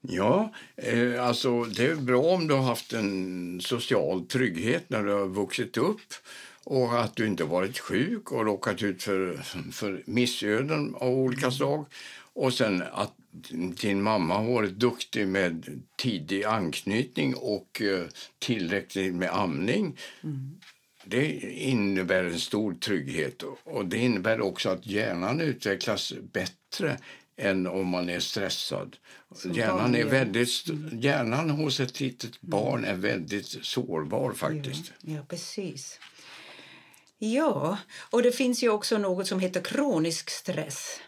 Ja, 0.01 0.53
eh, 0.75 1.27
alltså 1.27 1.63
det 1.63 1.85
är 1.85 1.95
bra 1.95 2.21
om 2.21 2.47
du 2.47 2.53
har 2.53 2.61
haft 2.61 2.93
en 2.93 3.61
social 3.61 4.25
trygghet 4.25 4.89
när 4.89 5.03
du 5.03 5.11
har 5.11 5.27
vuxit 5.27 5.77
upp 5.77 6.13
och 6.63 7.03
att 7.03 7.15
du 7.15 7.27
inte 7.27 7.43
varit 7.43 7.79
sjuk 7.79 8.31
och 8.31 8.45
råkat 8.45 8.83
ut 8.83 9.03
för, 9.03 9.37
för 9.71 10.03
missöden 10.05 10.95
av 10.95 11.09
olika 11.09 11.51
slag. 11.51 11.85
Och 12.33 12.53
sen 12.53 12.83
att 12.91 13.13
din 13.81 14.01
mamma 14.01 14.37
har 14.37 14.53
varit 14.53 14.79
duktig 14.79 15.27
med 15.27 15.81
tidig 15.97 16.43
anknytning 16.43 17.35
och 17.35 17.81
eh, 17.81 18.07
tillräckligt 18.39 19.15
med 19.15 19.29
amning. 19.33 19.97
Mm. 20.23 20.59
Det 21.09 21.39
innebär 21.51 22.23
en 22.23 22.39
stor 22.39 22.73
trygghet 22.73 23.43
och 23.63 23.85
det 23.85 23.97
innebär 23.97 24.41
också 24.41 24.69
att 24.69 24.85
hjärnan 24.85 25.41
utvecklas 25.41 26.13
bättre 26.33 26.97
än 27.37 27.67
om 27.67 27.87
man 27.87 28.09
är 28.09 28.19
stressad. 28.19 28.97
hjärnan, 29.53 29.95
är 29.95 30.05
väldigt, 30.05 30.69
mm. 30.69 30.99
hjärnan 30.99 31.49
hos 31.49 31.79
ett 31.79 31.99
litet 31.99 32.41
barn 32.41 32.85
är 32.85 32.95
väldigt 32.95 33.65
sårbar 33.65 34.33
faktiskt. 34.33 34.91
Ja, 35.01 35.13
ja, 35.13 35.21
precis. 35.27 35.99
Ja, 37.17 37.77
och 38.11 38.23
det 38.23 38.31
finns 38.31 38.63
ju 38.63 38.69
också 38.69 38.97
något 38.97 39.27
som 39.27 39.39
heter 39.39 39.61
kronisk 39.61 40.29
stress. 40.29 40.99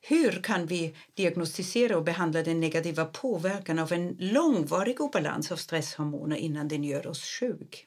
Hur 0.00 0.42
kan 0.42 0.66
vi 0.66 0.94
diagnostisera 1.14 1.96
och 1.96 2.04
behandla 2.04 2.42
den 2.42 2.60
negativa 2.60 3.04
påverkan 3.04 3.78
av 3.78 3.92
en 3.92 4.16
långvarig 4.18 5.00
obalans 5.00 5.52
av 5.52 5.56
stresshormoner 5.56 6.36
innan 6.36 6.68
den 6.68 6.84
gör 6.84 7.06
oss 7.06 7.24
sjuk? 7.24 7.86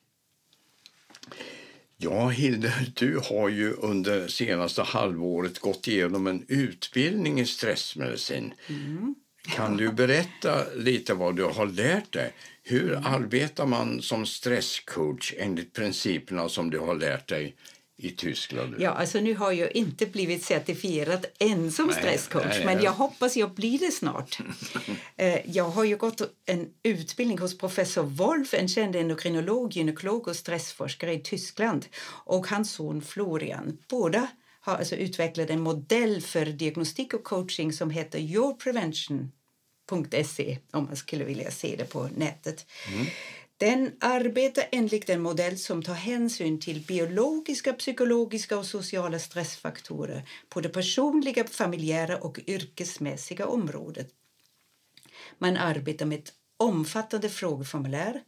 Ja, 2.04 2.30
Hilde, 2.30 2.74
du 2.94 3.20
har 3.30 3.50
ju 3.50 3.74
under 3.74 4.28
senaste 4.28 4.82
halvåret 4.82 5.60
gått 5.60 5.88
igenom 5.88 6.28
en 6.28 6.46
utbildning 6.48 7.40
i 7.40 7.46
stressmedicin. 7.46 8.54
Mm. 8.70 9.16
Kan 9.44 9.78
du 9.78 9.92
berätta 9.92 10.74
lite 10.76 11.14
vad 11.14 11.36
du 11.36 11.44
har 11.44 11.66
lärt 11.66 12.14
dig? 12.14 12.34
Hur 12.64 12.96
arbetar 12.96 13.66
man 13.66 14.02
som 14.02 14.26
stresscoach 14.26 15.34
enligt 15.38 15.74
principerna 15.74 16.50
som 16.50 16.70
du 16.70 16.80
har 16.80 16.96
lärt 16.96 17.30
dig 17.30 17.56
i 18.04 18.12
Tyskland? 18.12 18.76
Ja, 18.80 18.90
alltså 18.90 19.20
nu 19.20 19.36
har 19.36 19.52
jag 19.52 19.76
inte 19.76 20.06
blivit 20.06 20.44
certifierad 20.44 21.26
än 21.40 21.72
som 21.72 21.88
nej, 21.88 21.96
stresscoach, 21.96 22.46
nej, 22.46 22.66
men 22.66 22.84
jag 22.84 22.92
hoppas 22.92 23.38
jag 23.38 23.54
blir 23.54 23.80
det 23.80 23.92
snart. 23.92 24.40
Eh, 25.16 25.40
jag 25.46 25.70
har 25.70 25.84
ju 25.84 25.98
gått 25.98 26.22
en 26.46 26.70
utbildning 26.84 27.38
hos 27.38 27.58
professor 27.58 28.04
Wolf, 28.04 28.54
en 28.54 28.68
känd 28.68 28.96
endokrinolog, 28.96 29.74
gynekolog 29.74 30.28
och 30.28 30.36
stressforskare 30.36 31.14
i 31.14 31.20
Tyskland, 31.20 31.86
och 32.26 32.48
hans 32.48 32.72
son 32.72 33.02
Florian. 33.02 33.78
Båda 33.90 34.28
har 34.62 34.76
alltså 34.76 34.96
utvecklat 34.96 35.50
en 35.50 35.62
modell 35.62 36.22
för 36.22 36.46
diagnostik 36.46 37.14
och 37.14 37.24
coaching 37.24 37.74
som 37.74 37.90
heter 37.90 38.20
Your 38.20 38.54
Prevention.se 38.54 40.58
om 40.72 40.86
man 40.86 40.96
skulle 40.96 41.24
vilja 41.24 41.52
se 41.52 41.76
det 41.76 41.86
på 41.86 42.10
nätet. 42.16 42.66
Mm. 42.94 43.06
Den 43.62 43.92
arbetar 44.00 44.64
enligt 44.72 45.10
en 45.10 45.22
modell 45.22 45.58
som 45.58 45.84
tar 45.84 45.94
hänsyn 45.94 46.60
till 46.60 46.86
biologiska, 46.86 47.74
psykologiska 47.74 48.58
och 48.58 48.66
sociala 48.66 49.20
stressfaktorer 49.20 50.30
på 50.50 50.62
det 50.62 50.70
personliga, 50.70 51.48
familjära 51.48 52.18
och 52.18 52.40
yrkesmässiga 52.48 53.48
området. 53.48 54.10
Man 55.38 55.58
arbetar 55.58 56.06
med 56.06 56.20
ett 56.20 56.34
omfattande 56.58 57.30
frågeformulär 57.30 58.24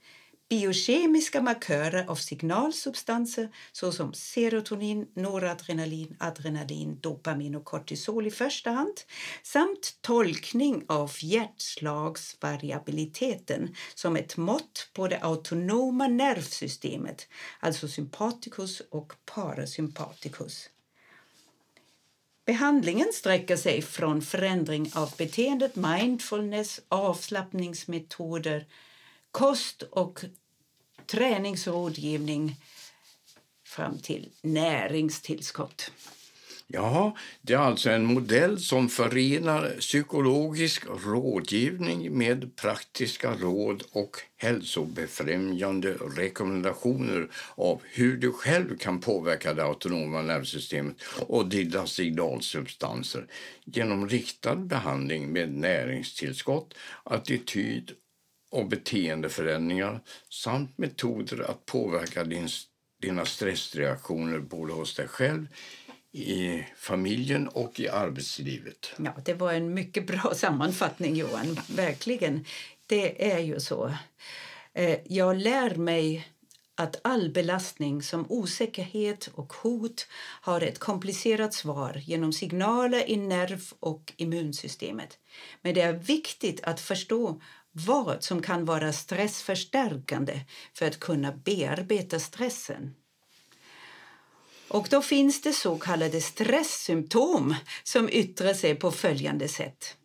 biokemiska 0.54 1.42
markörer 1.42 2.06
av 2.08 2.16
signalsubstanser 2.16 3.50
såsom 3.72 4.14
serotonin, 4.14 5.08
noradrenalin, 5.14 6.16
adrenalin, 6.20 7.00
dopamin 7.02 7.56
och 7.56 7.66
kortisol 7.66 8.28
i 8.28 8.32
första 8.32 8.72
hand 8.72 9.02
samt 9.44 9.98
tolkning 10.02 10.86
av 10.88 11.12
hjärtslagsvariabiliteten 11.20 13.76
som 13.96 14.16
ett 14.16 14.38
mått 14.38 14.90
på 14.94 15.08
det 15.08 15.20
autonoma 15.22 16.08
nervsystemet, 16.08 17.28
alltså 17.60 17.88
sympaticus 17.88 18.82
och 18.90 19.14
parasympaticus. 19.26 20.70
Behandlingen 22.46 23.08
sträcker 23.14 23.58
sig 23.58 23.82
från 23.82 24.22
förändring 24.22 24.92
av 24.96 25.14
beteendet, 25.18 25.76
mindfulness, 25.76 26.82
avslappningsmetoder, 26.90 28.66
kost 29.32 29.82
och 29.82 30.26
träningsrådgivning 31.08 32.56
fram 33.66 34.00
till 34.00 34.30
näringstillskott. 34.42 35.92
Ja, 36.68 37.16
det 37.42 37.54
är 37.54 37.58
alltså 37.58 37.90
en 37.90 38.06
modell 38.06 38.60
som 38.60 38.90
förenar 38.90 39.76
psykologisk 39.80 40.86
rådgivning 41.06 42.18
med 42.18 42.56
praktiska 42.56 43.34
råd 43.34 43.84
och 43.92 44.18
hälsobefrämjande 44.38 45.94
rekommendationer 45.94 47.30
av 47.56 47.82
hur 47.84 48.18
du 48.18 48.32
själv 48.32 48.78
kan 48.78 49.00
påverka 49.00 49.54
det 49.54 49.64
autonoma 49.64 50.22
nervsystemet 50.22 50.96
och 51.28 51.50
dina 51.50 51.88
signalsubstanser 51.88 53.28
genom 53.66 54.10
riktad 54.10 54.56
behandling 54.56 55.32
med 55.32 55.54
näringstillskott, 55.54 56.74
attityd 57.04 57.92
och 58.54 58.68
beteendeförändringar 58.68 60.00
samt 60.30 60.78
metoder 60.78 61.52
att 61.52 61.66
påverka 61.66 62.24
din, 62.24 62.48
dina 63.02 63.26
stressreaktioner 63.26 64.40
både 64.40 64.74
hos 64.74 64.96
dig 64.96 65.08
själv, 65.08 65.48
i 66.12 66.64
familjen 66.78 67.48
och 67.48 67.80
i 67.80 67.90
arbetslivet. 67.90 68.94
Ja, 68.98 69.14
det 69.26 69.34
var 69.34 69.54
en 69.54 69.74
mycket 69.74 70.08
bra 70.08 70.34
sammanfattning, 70.36 71.16
Johan. 71.16 71.60
Verkligen. 71.76 72.46
Det 72.86 73.32
är 73.32 73.40
ju 73.40 73.60
så. 73.60 73.94
Eh, 74.74 74.98
jag 75.06 75.38
lär 75.38 75.76
mig 75.76 76.28
att 76.76 77.00
all 77.04 77.30
belastning 77.30 78.02
som 78.02 78.26
osäkerhet 78.30 79.30
och 79.34 79.54
hot 79.54 80.08
har 80.42 80.62
ett 80.62 80.80
komplicerat 80.80 81.54
svar 81.54 82.02
genom 82.06 82.34
signaler 82.34 83.10
i 83.10 83.18
nerv 83.18 83.62
och 83.80 84.14
immunsystemet. 84.18 85.20
Men 85.62 85.74
det 85.74 85.82
är 85.82 85.94
viktigt 85.94 86.64
att 86.64 86.80
förstå 86.80 87.42
vad 87.74 88.24
som 88.24 88.42
kan 88.42 88.66
vara 88.66 88.94
stressförstärkande 88.94 90.42
för 90.74 90.86
att 90.86 91.00
kunna 91.00 91.32
bearbeta 91.32 92.20
stressen. 92.20 92.96
Och 94.68 94.88
då 94.90 95.02
finns 95.02 95.42
det 95.42 95.54
så 95.54 95.78
kallade 95.78 96.22
stresssymptom 96.22 97.56
som 97.84 98.10
yttrar 98.10 98.54
sig 98.54 98.76
på 98.76 98.92
följande 98.92 99.48
sätt. 99.48 99.98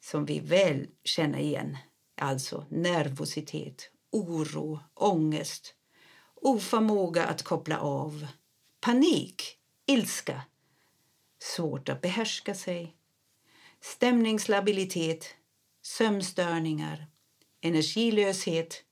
Som 0.00 0.24
vi 0.24 0.40
väl 0.40 0.86
känner 1.04 1.38
igen. 1.38 1.76
Alltså 2.20 2.66
nervositet, 2.68 3.90
oro, 4.12 4.80
ångest, 4.94 5.74
oförmåga 6.34 7.24
att 7.24 7.42
koppla 7.42 7.78
av, 7.78 8.26
panik, 8.80 9.56
ilska, 9.86 10.42
svårt 11.38 11.88
att 11.88 12.00
behärska 12.00 12.54
sig, 12.54 12.96
stämningslabilitet, 13.80 15.34
sömnstörningar, 15.82 17.06
energilöshet, 17.60 18.84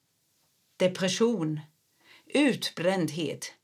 depression, 0.76 1.60
utbrändhet, 2.26 3.54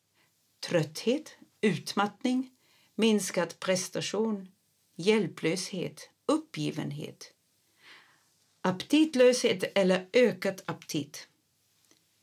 trötthet, 0.61 1.37
utmattning, 1.61 2.51
minskad 2.95 3.61
prestation, 3.61 4.49
hjälplöshet, 4.97 6.11
uppgivenhet, 6.27 7.33
aptitlöshet 8.61 9.79
eller 9.79 10.09
ökat 10.13 10.63
aptit 10.67 11.29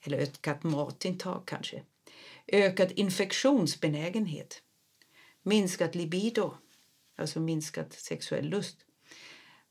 eller 0.02 0.18
ökat 0.18 0.64
matintag 0.64 1.44
kanske, 1.46 1.84
ökad 2.48 2.92
infektionsbenägenhet, 2.96 4.62
minskat 5.44 5.96
libido, 5.96 6.58
alltså 7.16 7.40
minskat 7.40 7.94
sexuell 7.94 8.50
lust, 8.50 8.86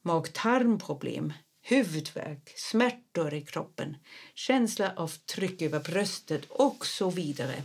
mag-tarmproblem, 0.02 1.32
huvudvärk, 1.62 2.52
smärtor 2.56 3.34
i 3.34 3.40
kroppen, 3.40 3.96
känsla 4.34 4.92
av 4.96 5.08
tryck 5.08 5.62
över 5.62 5.80
bröstet 5.80 6.44
och 6.48 6.86
så 6.86 7.10
vidare. 7.10 7.62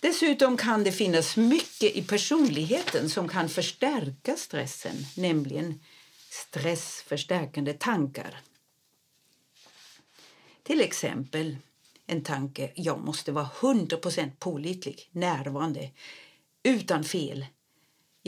Dessutom 0.00 0.56
kan 0.56 0.84
det 0.84 0.92
finnas 0.92 1.36
mycket 1.36 1.96
i 1.96 2.02
personligheten 2.02 3.10
som 3.10 3.28
kan 3.28 3.48
förstärka 3.48 4.36
stressen, 4.36 4.96
nämligen 5.16 5.80
stressförstärkande 6.30 7.72
tankar. 7.72 8.40
Till 10.62 10.80
exempel 10.80 11.56
en 12.06 12.22
tanke 12.22 12.72
jag 12.74 13.00
måste 13.00 13.32
vara 13.32 13.48
100% 13.60 14.30
pålitlig, 14.38 15.08
närvarande, 15.12 15.90
utan 16.62 17.04
fel. 17.04 17.46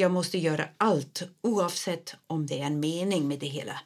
Jag 0.00 0.12
måste 0.12 0.38
göra 0.38 0.68
allt 0.76 1.22
oavsett 1.42 2.14
om 2.26 2.46
det 2.46 2.60
är 2.60 2.66
en 2.66 2.80
mening 2.80 3.28
med 3.28 3.38
det 3.38 3.46
hela. 3.46 3.80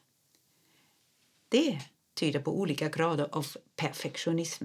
Det 1.48 1.80
tyder 2.14 2.40
på 2.40 2.58
olika 2.60 2.88
grader 2.88 3.28
av 3.32 3.46
perfektionism. 3.76 4.64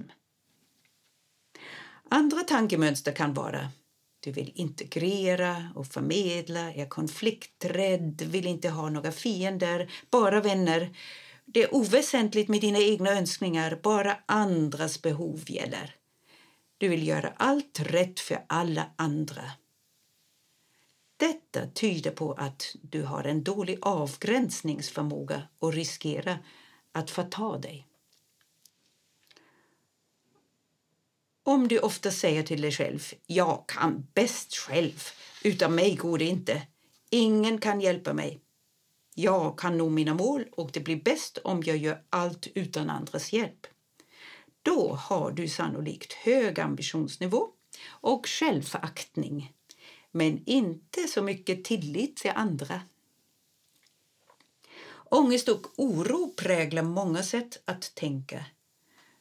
Andra 2.08 2.40
tankemönster 2.40 3.12
kan 3.12 3.34
vara 3.34 3.70
du 4.20 4.32
vill 4.32 4.52
integrera 4.54 5.72
och 5.74 5.86
förmedla, 5.86 6.72
är 6.72 6.88
konflikträdd, 6.88 8.22
vill 8.22 8.46
inte 8.46 8.68
ha 8.68 8.90
några 8.90 9.12
fiender, 9.12 9.90
bara 10.10 10.40
vänner. 10.40 10.96
Det 11.44 11.62
är 11.62 11.74
oväsentligt 11.74 12.48
med 12.48 12.60
dina 12.60 12.78
egna 12.78 13.10
önskningar, 13.10 13.80
bara 13.82 14.16
andras 14.26 15.02
behov 15.02 15.44
gäller. 15.46 15.94
Du 16.78 16.88
vill 16.88 17.06
göra 17.06 17.32
allt 17.36 17.80
rätt 17.80 18.20
för 18.20 18.44
alla 18.46 18.86
andra. 18.96 19.42
Detta 21.20 21.66
tyder 21.66 22.10
på 22.10 22.32
att 22.32 22.76
du 22.82 23.02
har 23.02 23.24
en 23.24 23.44
dålig 23.44 23.78
avgränsningsförmåga 23.82 25.42
och 25.58 25.72
riskerar 25.72 26.38
att 26.92 27.10
förta 27.10 27.58
dig. 27.58 27.86
Om 31.42 31.68
du 31.68 31.78
ofta 31.78 32.10
säger 32.10 32.42
till 32.42 32.60
dig 32.60 32.72
själv 32.72 33.02
jag 33.26 33.64
kan 33.68 34.06
bäst 34.14 34.54
själv, 34.54 35.04
utan 35.44 35.74
mig 35.74 35.94
går 35.94 36.18
det 36.18 36.24
inte. 36.24 36.62
Ingen 37.10 37.58
kan 37.58 37.80
hjälpa 37.80 38.12
mig. 38.12 38.40
Jag 39.14 39.58
kan 39.58 39.78
nå 39.78 39.88
mina 39.88 40.14
mål 40.14 40.46
och 40.52 40.70
det 40.72 40.80
blir 40.80 41.02
bäst 41.02 41.38
om 41.38 41.62
jag 41.62 41.76
gör 41.76 42.02
allt 42.10 42.46
utan 42.54 42.90
andras 42.90 43.32
hjälp. 43.32 43.66
Då 44.62 44.94
har 44.94 45.30
du 45.30 45.48
sannolikt 45.48 46.12
hög 46.12 46.60
ambitionsnivå 46.60 47.48
och 47.88 48.26
självföraktning 48.26 49.52
men 50.10 50.42
inte 50.46 51.08
så 51.08 51.22
mycket 51.22 51.64
tillit 51.64 52.16
till 52.16 52.32
andra. 52.34 52.80
Ångest 55.10 55.48
och 55.48 55.66
oro 55.76 56.32
präglar 56.36 56.82
många 56.82 57.22
sätt 57.22 57.62
att 57.64 57.94
tänka 57.94 58.44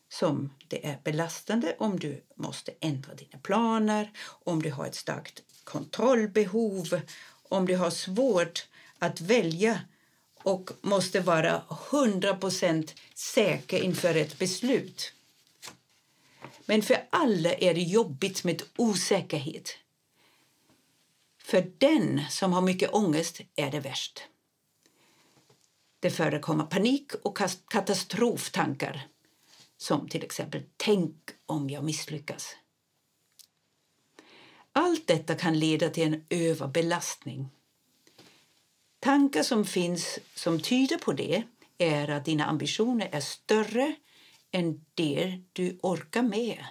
som 0.10 0.50
det 0.68 0.86
är 0.86 1.00
belastande 1.04 1.76
om 1.80 2.00
du 2.00 2.24
måste 2.36 2.72
ändra 2.80 3.14
dina 3.14 3.38
planer, 3.44 4.12
om 4.22 4.62
du 4.62 4.72
har 4.72 4.86
ett 4.86 4.96
starkt 4.96 5.44
kontrollbehov, 5.64 7.02
om 7.50 7.66
du 7.66 7.76
har 7.76 7.90
svårt 7.90 8.68
att 9.00 9.22
välja 9.22 9.82
och 10.44 10.70
måste 10.82 11.20
vara 11.20 11.64
100% 11.70 12.92
säker 13.14 13.84
inför 13.84 14.16
ett 14.16 14.40
beslut. 14.40 15.14
Men 16.66 16.82
för 16.82 16.98
alla 17.10 17.54
är 17.54 17.74
det 17.74 17.82
jobbigt 17.82 18.44
med 18.44 18.62
osäkerhet. 18.76 19.78
För 21.50 21.72
den 21.78 22.22
som 22.30 22.54
har 22.54 22.62
mycket 22.62 22.94
ångest 22.94 23.42
är 23.56 23.72
det 23.72 23.80
värst. 23.80 24.24
Det 26.00 26.10
förekommer 26.10 26.66
panik 26.66 27.12
och 27.24 27.38
katastroftankar 27.70 29.08
som 29.78 30.10
till 30.10 30.24
exempel 30.24 30.64
tänk 30.78 31.16
om 31.46 31.70
jag 31.70 31.84
misslyckas. 31.84 32.56
Allt 34.74 35.08
detta 35.08 35.36
kan 35.36 35.60
leda 35.60 35.90
till 35.90 36.14
en 36.14 36.26
överbelastning. 36.30 37.50
Tankar 39.00 39.44
som 39.44 39.66
finns 39.66 40.20
som 40.36 40.60
tyder 40.60 40.98
på 40.98 41.14
det 41.14 41.44
är 41.78 42.10
att 42.10 42.26
dina 42.26 42.46
ambitioner 42.46 43.10
är 43.12 43.22
större 43.22 43.96
än 44.52 44.86
det 44.94 45.42
du 45.54 45.80
orkar 45.82 46.24
med. 46.24 46.66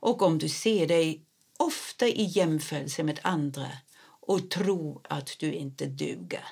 Och 0.00 0.22
om 0.22 0.38
du 0.38 0.48
ser 0.48 0.86
dig 0.86 1.24
ofta 1.60 2.08
i 2.08 2.24
jämförelse 2.24 3.02
med 3.02 3.20
andra 3.22 3.68
och 4.02 4.50
tro 4.50 5.00
att 5.04 5.36
du 5.38 5.52
inte 5.52 5.86
duger, 5.86 6.44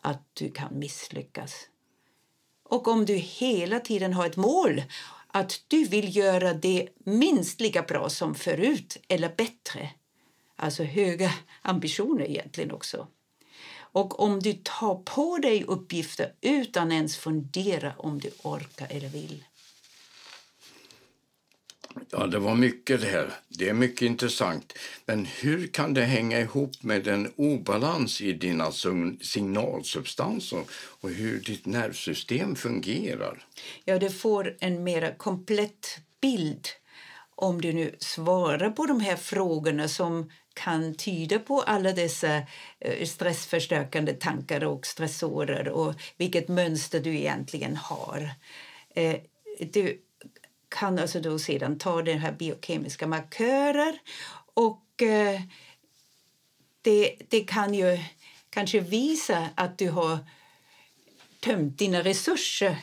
att 0.00 0.22
du 0.34 0.50
kan 0.50 0.78
misslyckas 0.78 1.68
och 2.64 2.88
om 2.88 3.04
du 3.04 3.14
hela 3.14 3.80
tiden 3.80 4.12
har 4.12 4.26
ett 4.26 4.36
mål 4.36 4.82
att 5.28 5.64
du 5.68 5.84
vill 5.84 6.16
göra 6.16 6.54
det 6.54 6.88
minst 7.04 7.60
lika 7.60 7.82
bra 7.82 8.08
som 8.08 8.34
förut 8.34 8.96
eller 9.08 9.34
bättre. 9.36 9.90
Alltså 10.56 10.82
höga 10.82 11.32
ambitioner 11.62 12.24
egentligen 12.24 12.70
också. 12.70 13.06
Och 13.76 14.20
om 14.20 14.40
du 14.40 14.52
tar 14.52 14.94
på 14.94 15.38
dig 15.38 15.64
uppgifter 15.64 16.32
utan 16.40 16.92
ens 16.92 17.16
fundera 17.16 17.92
om 17.98 18.20
du 18.20 18.30
orkar 18.42 18.86
eller 18.90 19.08
vill. 19.08 19.44
Ja, 22.10 22.26
det 22.26 22.38
var 22.38 22.54
mycket 22.54 23.00
det 23.00 23.06
här. 23.06 23.30
Det 23.48 23.68
är 23.68 23.74
mycket 23.74 24.02
intressant. 24.02 24.72
Men 25.06 25.26
hur 25.26 25.66
kan 25.66 25.94
det 25.94 26.04
hänga 26.04 26.40
ihop 26.40 26.82
med 26.82 27.06
en 27.08 27.32
obalans 27.36 28.20
i 28.20 28.32
dina 28.32 28.72
signalsubstanser 29.20 30.62
och 31.00 31.10
hur 31.10 31.40
ditt 31.40 31.66
nervsystem 31.66 32.56
fungerar? 32.56 33.46
Ja, 33.84 33.98
du 33.98 34.10
får 34.10 34.56
en 34.60 34.84
mer 34.84 35.14
komplett 35.18 35.98
bild 36.20 36.68
om 37.36 37.60
du 37.60 37.72
nu 37.72 37.94
svarar 37.98 38.70
på 38.70 38.86
de 38.86 39.00
här 39.00 39.16
frågorna 39.16 39.88
som 39.88 40.30
kan 40.54 40.94
tyda 40.94 41.38
på 41.38 41.60
alla 41.60 41.92
dessa 41.92 42.36
eh, 42.80 43.06
stressförstärkande 43.06 44.12
tankar 44.12 44.64
och 44.64 44.86
stressorer 44.86 45.68
och 45.68 45.94
vilket 46.16 46.48
mönster 46.48 47.00
du 47.00 47.16
egentligen 47.16 47.76
har. 47.76 48.30
Eh, 48.94 49.16
du 49.72 50.00
kan 50.74 50.98
alltså 50.98 51.20
då 51.20 51.38
sedan 51.38 51.78
ta 51.78 52.02
den 52.02 52.18
här 52.18 52.32
biokemiska 52.32 53.06
markörer 53.06 53.98
och 54.54 55.02
eh, 55.02 55.40
det, 56.82 57.16
det 57.28 57.40
kan 57.40 57.74
ju 57.74 57.98
kanske 58.50 58.80
visa 58.80 59.48
att 59.54 59.78
du 59.78 59.90
har 59.90 60.18
tömt 61.40 61.78
dina 61.78 62.02
resurser 62.02 62.76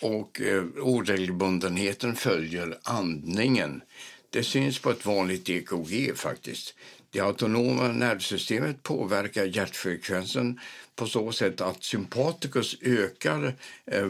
och 0.00 0.40
eh, 0.40 0.64
oregelbundenheten 0.80 2.16
följer 2.16 2.78
andningen. 2.82 3.82
Det 4.30 4.42
syns 4.42 4.78
på 4.78 4.90
ett 4.90 5.06
vanligt 5.06 5.48
EKG 5.48 6.16
faktiskt. 6.16 6.74
Det 7.16 7.22
autonoma 7.22 7.88
nervsystemet 7.88 8.82
påverkar 8.82 9.44
hjärtfrekvensen 9.44 10.60
på 10.96 11.06
så 11.06 11.32
sätt 11.32 11.60
att 11.60 11.84
sympaticus 11.84 12.76
ökar 12.82 13.54
eh, 13.86 14.08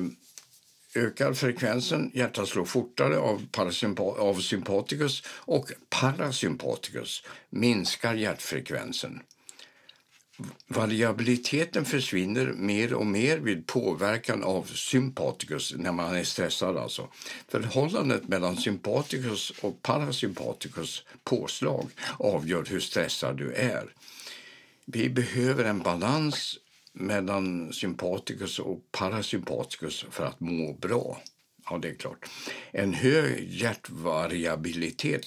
ökar 0.95 1.33
frekvensen, 1.33 2.11
hjärtat 2.14 2.49
slår 2.49 2.64
fortare 2.64 3.19
av, 3.19 3.47
av 3.99 4.35
sympaticus 4.40 5.23
och 5.29 5.73
parasympaticus 5.88 7.23
minskar 7.51 8.14
hjärtfrekvensen. 8.14 9.21
Variabiliteten 10.66 11.85
försvinner 11.85 12.46
mer 12.46 12.94
och 12.94 13.07
mer 13.07 13.38
vid 13.38 13.66
påverkan 13.66 14.44
av 14.44 14.62
sympaticus 14.62 15.75
när 15.77 15.92
man 15.92 16.16
är 16.16 16.25
stressad. 16.25 16.77
Alltså. 16.77 17.09
Förhållandet 17.49 18.29
mellan 18.29 18.57
sympaticus 18.57 19.51
och 19.51 19.83
parasympaticus 19.83 21.05
påslag 21.25 21.90
avgör 22.18 22.64
hur 22.68 22.81
stressad 22.81 23.37
du 23.37 23.53
är. 23.53 23.92
Vi 24.85 25.09
behöver 25.09 25.64
en 25.64 25.79
balans 25.79 26.59
mellan 26.92 27.72
sympaticus 27.72 28.59
och 28.59 28.92
parasympaticus 28.92 30.07
för 30.11 30.27
att 30.27 30.40
må 30.40 30.72
bra. 30.72 31.22
Ja, 31.70 31.79
det 31.79 31.88
är 31.88 31.94
klart. 31.94 32.29
En 32.70 32.92
hög 32.92 33.49
hjärtvariabilitet 33.51 35.27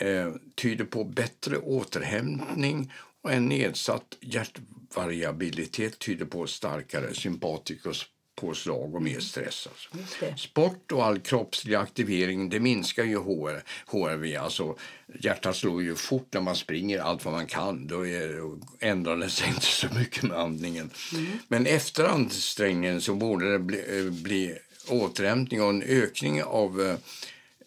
eh, 0.00 0.32
tyder 0.54 0.84
på 0.84 1.04
bättre 1.04 1.58
återhämtning 1.58 2.92
och 3.24 3.32
en 3.32 3.48
nedsatt 3.48 4.16
hjärtvariabilitet 4.20 5.98
tyder 5.98 6.26
på 6.26 6.46
starkare 6.46 7.14
sympaticus 7.14 8.06
påslag 8.36 8.94
och 8.94 9.02
mer 9.02 9.20
stress. 9.20 9.68
Alltså. 9.70 9.88
Sport 10.36 10.92
och 10.92 11.04
all 11.04 11.20
kroppslig 11.20 11.74
aktivering 11.74 12.48
det 12.48 12.60
minskar 12.60 13.04
ju 13.04 13.16
HR, 13.16 13.62
HRV. 13.86 14.36
Alltså, 14.36 14.76
hjärtat 15.20 15.56
slår 15.56 15.82
ju 15.82 15.94
fort 15.94 16.28
när 16.32 16.40
man 16.40 16.56
springer 16.56 16.98
allt 16.98 17.24
vad 17.24 17.34
man 17.34 17.46
kan. 17.46 17.86
Då 17.86 18.06
är, 18.06 18.40
ändrar 18.80 19.16
det 19.16 19.30
sig 19.30 19.48
inte 19.48 19.60
så 19.60 19.86
mycket 19.98 20.22
med 20.22 20.38
andningen. 20.38 20.90
Mm. 21.12 21.26
Men 21.48 21.66
efter 21.66 22.04
ansträngningen 22.04 23.00
så 23.00 23.14
borde 23.14 23.52
det 23.52 23.58
bli, 23.58 23.98
eh, 23.98 24.10
bli 24.10 24.58
återhämtning 24.88 25.62
och 25.62 25.70
en 25.70 25.82
ökning 25.82 26.42
av 26.42 26.82
eh, 26.82 26.96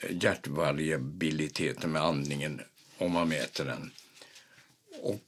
hjärtvariabiliteten 0.09 1.91
med 1.91 2.01
andningen 2.01 2.61
om 2.97 3.11
man 3.11 3.29
mäter 3.29 3.65
den. 3.65 3.91
Och 5.01 5.26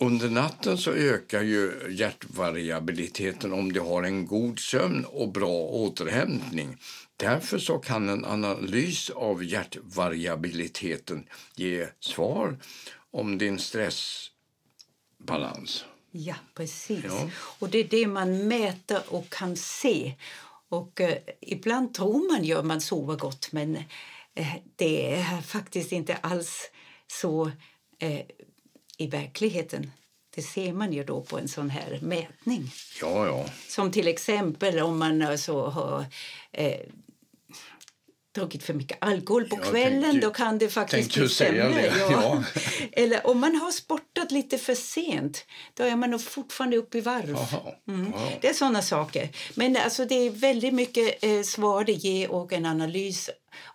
under 0.00 0.30
natten 0.30 0.78
så 0.78 0.92
ökar 0.92 1.42
ju 1.42 1.72
hjärtvariabiliteten 1.90 3.52
om 3.52 3.72
du 3.72 3.80
har 3.80 4.02
en 4.02 4.26
god 4.26 4.58
sömn 4.58 5.04
och 5.04 5.32
bra 5.32 5.58
återhämtning. 5.58 6.76
Därför 7.16 7.58
så 7.58 7.78
kan 7.78 8.08
en 8.08 8.24
analys 8.24 9.10
av 9.10 9.44
hjärtvariabiliteten 9.44 11.28
ge 11.54 11.86
svar 12.00 12.58
om 13.10 13.38
din 13.38 13.58
stressbalans. 13.58 15.84
Ja, 16.10 16.34
precis. 16.54 17.04
Ja. 17.04 17.30
Och 17.58 17.68
det 17.68 17.78
är 17.78 17.84
det 17.84 18.06
man 18.06 18.48
mäter 18.48 19.02
och 19.08 19.30
kan 19.30 19.56
se. 19.56 20.14
Och 20.68 21.00
eh, 21.00 21.18
ibland 21.40 21.94
tror 21.94 22.32
man 22.32 22.44
ju 22.44 22.58
att 22.58 22.66
man 22.66 22.80
sover 22.80 23.16
gott 23.16 23.52
men 23.52 23.76
eh, 24.34 24.54
det 24.76 25.14
är 25.14 25.40
faktiskt 25.40 25.92
inte 25.92 26.16
alls 26.16 26.70
så 27.06 27.50
eh, 27.98 28.20
i 29.00 29.06
verkligheten. 29.06 29.90
Det 30.34 30.42
ser 30.42 30.72
man 30.72 30.92
ju 30.92 31.04
då 31.04 31.20
på 31.20 31.38
en 31.38 31.48
sån 31.48 31.70
här 31.70 31.98
mätning. 32.02 32.72
Ja, 33.00 33.26
ja. 33.26 33.46
Som 33.68 33.92
till 33.92 34.08
exempel 34.08 34.80
om 34.80 34.98
man 34.98 35.22
alltså 35.22 35.66
har 35.66 36.04
eh, 36.52 36.80
druckit 38.34 38.62
för 38.62 38.74
mycket 38.74 38.98
alkohol 39.00 39.48
på 39.48 39.56
kvällen, 39.56 40.02
tänkte, 40.02 40.26
då 40.26 40.32
kan 40.32 40.58
det 40.58 40.68
faktiskt 40.68 41.14
bli 41.14 41.28
sämre. 41.28 41.92
Ja. 41.98 42.10
ja. 42.10 42.44
Eller 42.92 43.26
om 43.26 43.40
man 43.40 43.56
har 43.56 43.70
sportat 43.70 44.32
lite 44.32 44.58
för 44.58 44.74
sent, 44.74 45.46
då 45.74 45.84
är 45.84 45.96
man 45.96 46.10
nog 46.10 46.22
fortfarande 46.22 46.76
uppe 46.76 46.98
i 46.98 47.00
varv. 47.00 47.36
Mm. 47.88 48.12
Det 48.40 48.48
är 48.48 48.54
såna 48.54 48.82
saker. 48.82 49.28
Men 49.54 49.76
alltså, 49.76 50.04
det 50.04 50.14
är 50.14 50.30
väldigt 50.30 50.74
mycket 50.74 51.24
eh, 51.24 51.42
svar 51.42 51.84
det 51.84 51.92
ger 51.92 52.30
och 52.30 52.52
en 52.52 52.66
analys. 52.66 53.30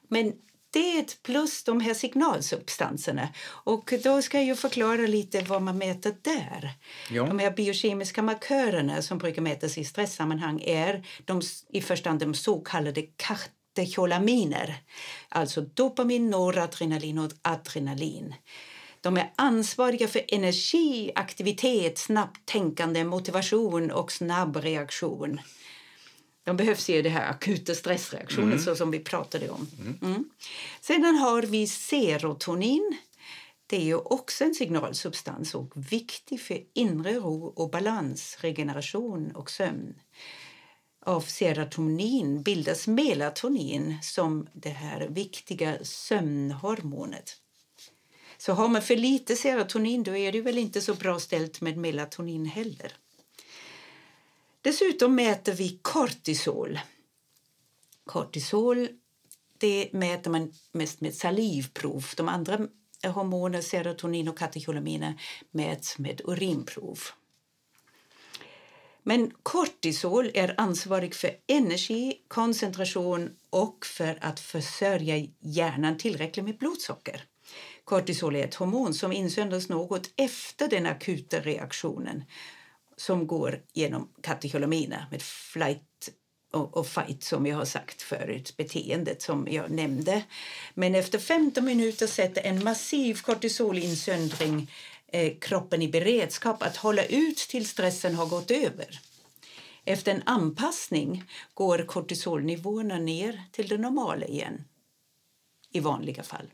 Men 0.09 0.33
det 0.75 1.23
plus, 1.23 1.63
de 1.63 1.79
här 1.79 1.93
signalsubstanserna. 1.93 3.29
Och 3.47 3.93
då 4.03 4.21
ska 4.21 4.41
jag 4.41 4.59
förklara 4.59 5.07
lite 5.07 5.41
vad 5.41 5.61
man 5.61 5.77
mäter 5.77 6.15
där. 6.21 6.71
Ja. 7.11 7.25
De 7.25 7.39
här 7.39 7.51
biokemiska 7.51 8.21
markörerna 8.21 9.01
som 9.01 9.17
brukar 9.17 9.41
mätas 9.41 9.77
i 9.77 9.83
stresssammanhang 9.83 10.61
är 10.61 11.07
de, 11.25 11.41
i 11.69 11.81
första 11.81 12.09
hand 12.09 12.19
de 12.19 12.33
så 12.33 12.59
kallade 12.59 13.01
katecholaminer. 13.01 14.75
Alltså 15.29 15.61
dopamin, 15.61 16.29
noradrenalin 16.29 17.19
och 17.19 17.31
adrenalin. 17.41 18.35
De 19.01 19.17
är 19.17 19.31
ansvariga 19.35 20.07
för 20.07 20.21
energi, 20.27 21.11
aktivitet, 21.15 21.97
snabbt 21.97 22.45
tänkande, 22.45 23.03
motivation 23.03 23.91
och 23.91 24.11
snabb 24.11 24.57
reaktion. 24.57 25.39
De 26.45 26.58
behövs 26.58 26.89
i 26.89 27.01
det 27.01 27.10
här 27.10 27.29
akuta 27.29 27.75
stressreaktionen 27.75 28.51
mm. 28.51 28.63
så 28.63 28.75
som 28.75 28.91
vi 28.91 28.99
pratade 28.99 29.49
om. 29.49 29.67
Mm. 29.79 29.99
Mm. 30.01 30.29
Sedan 30.81 31.15
har 31.15 31.41
vi 31.41 31.67
serotonin. 31.67 32.97
Det 33.67 33.75
är 33.75 33.86
ju 33.86 33.95
också 33.95 34.43
en 34.43 34.55
signalsubstans 34.55 35.55
och 35.55 35.71
viktig 35.91 36.41
för 36.41 36.60
inre 36.73 37.13
ro 37.13 37.45
och 37.45 37.69
balans, 37.69 38.38
regeneration 38.41 39.31
och 39.31 39.51
sömn. 39.51 39.95
Av 41.05 41.21
serotonin 41.21 42.41
bildas 42.41 42.88
melatonin 42.88 43.97
som 44.01 44.47
det 44.53 44.69
här 44.69 45.08
viktiga 45.10 45.77
sömnhormonet. 45.84 47.38
Så 48.38 48.53
har 48.53 48.67
man 48.67 48.81
för 48.81 48.95
lite 48.95 49.36
serotonin 49.36 50.03
då 50.03 50.15
är 50.15 50.31
det 50.31 50.41
väl 50.41 50.58
inte 50.58 50.81
så 50.81 50.93
bra 50.93 51.19
ställt 51.19 51.62
med 51.62 51.77
melatonin 51.77 52.45
heller. 52.45 52.93
Dessutom 54.65 55.15
mäter 55.15 55.54
vi 55.54 55.80
kortisol. 55.82 56.80
Kortisol 58.06 58.88
det 59.58 59.89
mäter 59.93 60.32
man 60.32 60.54
mest 60.71 61.01
med 61.01 61.15
salivprov. 61.15 62.06
De 62.17 62.30
andra 62.30 62.60
hormoner, 63.04 63.62
serotonin 63.62 64.28
och 64.28 64.38
katecholaminer, 64.38 65.21
mäts 65.51 65.97
med 65.97 66.21
urinprov. 66.25 66.99
Men 69.04 69.32
kortisol 69.43 70.32
är 70.34 70.56
ansvarig 70.58 71.15
för 71.15 71.32
energi, 71.47 72.13
koncentration 72.28 73.36
och 73.49 73.86
för 73.86 74.17
att 74.21 74.39
försörja 74.39 75.28
hjärnan 75.39 75.97
tillräckligt 75.97 76.45
med 76.45 76.58
blodsocker. 76.58 77.23
Kortisol 77.84 78.36
är 78.36 78.43
ett 78.43 78.56
hormon 78.56 78.93
som 78.93 79.12
insöndras 79.12 79.69
något 79.69 80.10
efter 80.15 80.67
den 80.67 80.86
akuta 80.86 81.39
reaktionen 81.39 82.23
som 82.97 83.27
går 83.27 83.62
genom 83.73 84.10
katecholamina 84.21 85.08
med 85.12 85.21
flight 85.21 86.10
och, 86.51 86.88
fight 86.88 87.23
som 87.23 87.45
jag 87.45 87.58
har 87.58 87.65
sagt 87.65 88.01
förut, 88.01 88.53
beteendet 88.58 89.21
som 89.21 89.47
jag 89.51 89.71
nämnde. 89.71 90.23
Men 90.73 90.95
efter 90.95 91.19
15 91.19 91.65
minuter 91.65 92.08
sätter 92.08 92.41
en 92.41 92.63
massiv 92.63 93.21
kortisolinsöndring 93.21 94.71
eh, 95.08 95.34
kroppen 95.41 95.81
i 95.81 95.88
beredskap 95.88 96.63
att 96.63 96.77
hålla 96.77 97.05
ut 97.05 97.38
tills 97.38 97.69
stressen 97.69 98.15
har 98.15 98.25
gått 98.25 98.51
över. 98.51 98.99
Efter 99.86 100.12
en 100.12 100.23
anpassning 100.25 101.23
går 101.53 101.77
kortisolnivåerna 101.77 102.97
ner 102.97 103.41
till 103.51 103.67
det 103.67 103.77
normala 103.77 104.25
igen, 104.25 104.63
i 105.71 105.79
vanliga 105.79 106.23
fall. 106.23 106.47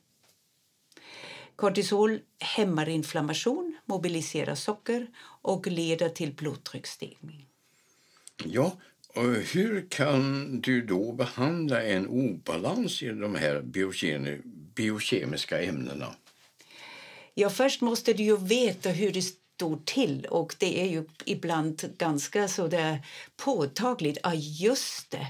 Kortisol 1.62 2.20
hämmar 2.40 2.90
inflammation, 2.90 3.78
mobiliserar 3.86 4.56
socker 4.56 5.08
och 5.42 5.68
leder 5.68 6.10
till 6.10 6.34
blodtrycksstegring. 6.34 7.48
Ja, 8.46 8.78
och 9.08 9.26
hur 9.26 9.90
kan 9.90 10.62
du 10.62 10.82
då 10.82 11.12
behandla 11.12 11.84
en 11.84 12.08
obalans 12.08 13.04
i 13.04 13.08
de 13.08 13.36
här 13.36 13.62
biokemiska 14.76 15.64
ämnena? 15.64 16.16
Ja, 17.34 17.50
först 17.50 17.82
måste 17.82 18.14
du 18.14 18.24
ju 18.24 18.38
veta 18.38 18.90
hur 18.90 19.12
det 19.12 19.22
står 19.22 19.80
till 19.86 20.26
och 20.30 20.56
det 20.60 20.82
är 20.82 20.90
ju 20.90 21.06
ibland 21.26 21.98
ganska 21.98 22.48
så 22.48 22.68
där 22.68 23.06
påtagligt. 23.46 24.18
Ja, 24.24 24.34
just 24.34 25.12
det. 25.12 25.28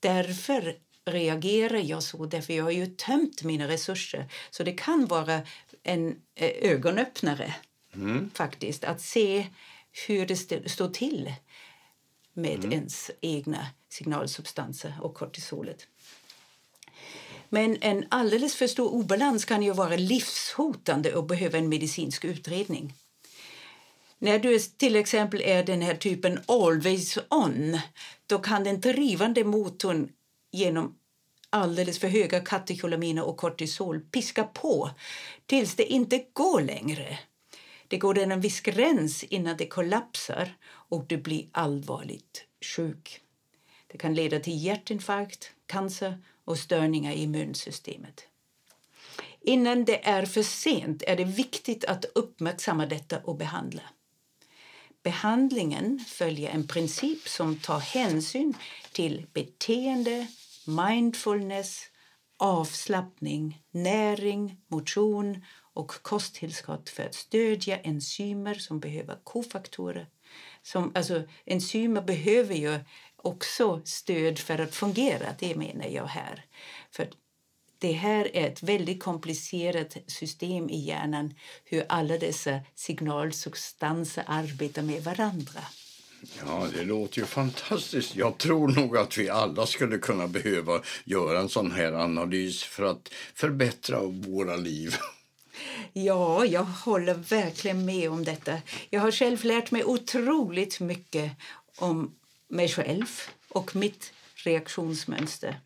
Därför 0.00 0.76
reagerar 1.10 1.78
jag 1.78 2.02
så, 2.02 2.26
därför 2.26 2.52
jag 2.52 2.64
har 2.64 2.70
ju 2.70 2.86
tömt 2.86 3.42
mina 3.42 3.68
resurser. 3.68 4.28
Så 4.50 4.62
det 4.62 4.72
kan 4.72 5.06
vara 5.06 5.40
en 5.82 6.16
eh, 6.34 6.70
ögonöppnare 6.70 7.54
mm. 7.94 8.30
faktiskt, 8.34 8.84
att 8.84 9.00
se 9.00 9.46
hur 10.06 10.26
det 10.26 10.36
står 10.70 10.88
till 10.88 11.32
med 12.32 12.58
mm. 12.58 12.72
ens 12.72 13.10
egna 13.20 13.66
signalsubstanser 13.88 14.94
och 15.00 15.14
kortisolet. 15.14 15.86
Men 17.48 17.76
en 17.80 18.06
alldeles 18.08 18.54
för 18.54 18.66
stor 18.66 18.94
obalans 18.94 19.44
kan 19.44 19.62
ju 19.62 19.72
vara 19.72 19.96
livshotande 19.96 21.14
och 21.14 21.24
behöva 21.24 21.58
en 21.58 21.68
medicinsk 21.68 22.24
utredning. 22.24 22.94
När 24.18 24.38
du 24.38 24.58
till 24.58 24.96
exempel 24.96 25.42
är 25.44 25.64
den 25.64 25.82
här 25.82 25.94
typen 25.94 26.40
always 26.46 27.18
on 27.30 27.78
då 28.26 28.38
kan 28.38 28.64
den 28.64 28.80
drivande 28.80 29.44
motorn 29.44 30.08
genom 30.50 30.98
alldeles 31.50 31.98
för 31.98 32.08
höga 32.08 32.40
katekolaminer 32.40 33.24
och 33.24 33.36
kortisol 33.36 34.00
piska 34.00 34.44
på 34.44 34.90
tills 35.46 35.74
det 35.74 35.84
inte 35.84 36.24
går 36.32 36.60
längre. 36.60 37.18
Det 37.88 37.98
går 37.98 38.18
en 38.18 38.40
viss 38.40 38.60
gräns 38.60 39.24
innan 39.24 39.56
det 39.56 39.66
kollapsar 39.66 40.56
och 40.64 41.06
du 41.06 41.16
blir 41.16 41.48
allvarligt 41.52 42.44
sjuk. 42.76 43.20
Det 43.86 43.98
kan 43.98 44.14
leda 44.14 44.40
till 44.40 44.64
hjärtinfarkt, 44.64 45.50
cancer 45.66 46.22
och 46.44 46.58
störningar 46.58 47.12
i 47.12 47.22
immunsystemet. 47.22 48.28
Innan 49.40 49.84
det 49.84 50.08
är 50.08 50.26
för 50.26 50.42
sent 50.42 51.02
är 51.02 51.16
det 51.16 51.24
viktigt 51.24 51.84
att 51.84 52.04
uppmärksamma 52.04 52.86
detta 52.86 53.18
och 53.18 53.36
behandla. 53.36 53.82
Behandlingen 55.08 55.98
följer 55.98 56.50
en 56.50 56.66
princip 56.66 57.28
som 57.28 57.56
tar 57.58 57.78
hänsyn 57.78 58.54
till 58.92 59.26
beteende, 59.32 60.26
mindfulness, 60.66 61.82
avslappning, 62.38 63.62
näring, 63.70 64.56
motion 64.66 65.44
och 65.74 65.90
kosttillskott 66.02 66.88
för 66.88 67.02
att 67.02 67.14
stödja 67.14 67.78
enzymer 67.78 68.54
som 68.54 68.80
behöver 68.80 69.18
kofaktorer. 69.24 70.06
Som, 70.62 70.92
alltså, 70.94 71.22
enzymer 71.44 72.02
behöver 72.02 72.54
ju 72.54 72.78
också 73.16 73.82
stöd 73.84 74.38
för 74.38 74.58
att 74.58 74.74
fungera, 74.74 75.26
det 75.38 75.54
menar 75.54 75.86
jag 75.86 76.06
här. 76.06 76.44
För 76.90 77.08
det 77.78 77.92
här 77.92 78.36
är 78.36 78.46
ett 78.46 78.62
väldigt 78.62 79.02
komplicerat 79.02 79.96
system 80.06 80.70
i 80.70 80.78
hjärnan 80.78 81.34
hur 81.64 81.84
alla 81.88 82.18
dessa 82.18 82.60
signalsubstanser 82.74 84.24
arbetar 84.26 84.82
med 84.82 85.04
varandra. 85.04 85.60
Ja, 86.46 86.66
det 86.74 86.84
låter 86.84 87.18
ju 87.18 87.24
fantastiskt. 87.24 88.16
Jag 88.16 88.38
tror 88.38 88.68
nog 88.68 88.96
att 88.96 89.18
vi 89.18 89.30
alla 89.30 89.66
skulle 89.66 89.98
kunna 89.98 90.28
behöva 90.28 90.82
göra 91.04 91.40
en 91.40 91.48
sån 91.48 91.72
här 91.72 91.92
analys 91.92 92.62
för 92.62 92.82
att 92.82 93.08
förbättra 93.34 94.00
våra 94.02 94.56
liv. 94.56 94.96
Ja, 95.92 96.44
jag 96.44 96.64
håller 96.64 97.14
verkligen 97.14 97.84
med 97.84 98.10
om 98.10 98.24
detta. 98.24 98.58
Jag 98.90 99.00
har 99.00 99.10
själv 99.10 99.44
lärt 99.44 99.70
mig 99.70 99.84
otroligt 99.84 100.80
mycket 100.80 101.32
om 101.76 102.14
mig 102.48 102.68
själv 102.68 103.06
och 103.48 103.76
mitt 103.76 104.12
reaktionsmönster. 104.34 105.60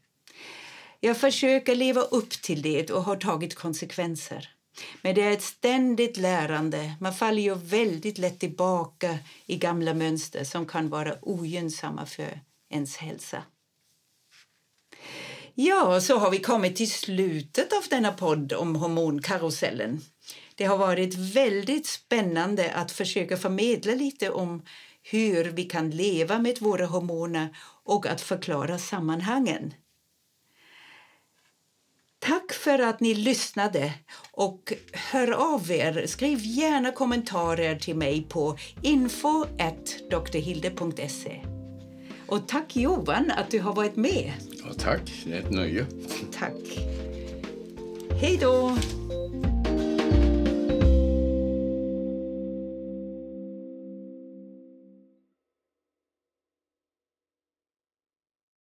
Jag 1.04 1.16
försöker 1.16 1.74
leva 1.74 2.00
upp 2.00 2.30
till 2.30 2.62
det 2.62 2.90
och 2.90 3.02
har 3.02 3.16
tagit 3.16 3.54
konsekvenser. 3.54 4.48
Men 5.02 5.14
det 5.14 5.22
är 5.22 5.30
ett 5.30 5.42
ständigt 5.42 6.16
lärande. 6.16 6.92
Man 7.00 7.14
faller 7.14 7.42
ju 7.42 7.54
väldigt 7.54 8.18
lätt 8.18 8.40
tillbaka 8.40 9.18
i 9.46 9.56
gamla 9.56 9.94
mönster 9.94 10.44
som 10.44 10.66
kan 10.66 10.88
vara 10.88 11.14
ogynnsamma 11.22 12.06
för 12.06 12.40
ens 12.70 12.96
hälsa. 12.96 13.42
Ja, 15.54 16.00
så 16.00 16.18
har 16.18 16.30
vi 16.30 16.38
kommit 16.38 16.76
till 16.76 16.90
slutet 16.90 17.72
av 17.72 17.82
denna 17.90 18.12
podd 18.12 18.52
om 18.52 18.76
hormonkarusellen. 18.76 20.00
Det 20.54 20.64
har 20.64 20.78
varit 20.78 21.14
väldigt 21.14 21.86
spännande 21.86 22.72
att 22.74 22.92
försöka 22.92 23.36
förmedla 23.36 23.94
lite 23.94 24.30
om 24.30 24.62
hur 25.02 25.44
vi 25.44 25.64
kan 25.64 25.90
leva 25.90 26.38
med 26.38 26.58
våra 26.60 26.86
hormoner 26.86 27.56
och 27.84 28.06
att 28.06 28.20
förklara 28.20 28.78
sammanhangen. 28.78 29.74
Tack 32.24 32.52
för 32.52 32.78
att 32.78 33.00
ni 33.00 33.14
lyssnade 33.14 33.92
och 34.30 34.72
hör 34.92 35.54
av 35.54 35.70
er. 35.70 36.06
Skriv 36.06 36.38
gärna 36.42 36.92
kommentarer 36.92 37.76
till 37.76 37.96
mig 37.96 38.26
på 38.28 38.58
info.drhilde.se. 38.82 41.40
Och 42.26 42.48
tack 42.48 42.76
Johan 42.76 43.30
att 43.30 43.50
du 43.50 43.60
har 43.60 43.74
varit 43.74 43.96
med. 43.96 44.32
Ja, 44.64 44.72
tack, 44.78 45.12
det 45.24 45.32
är 45.32 45.38
ett 45.38 45.50
nöje. 45.50 45.86
Tack. 46.38 46.78
Hej 48.20 48.38
då! 48.40 48.76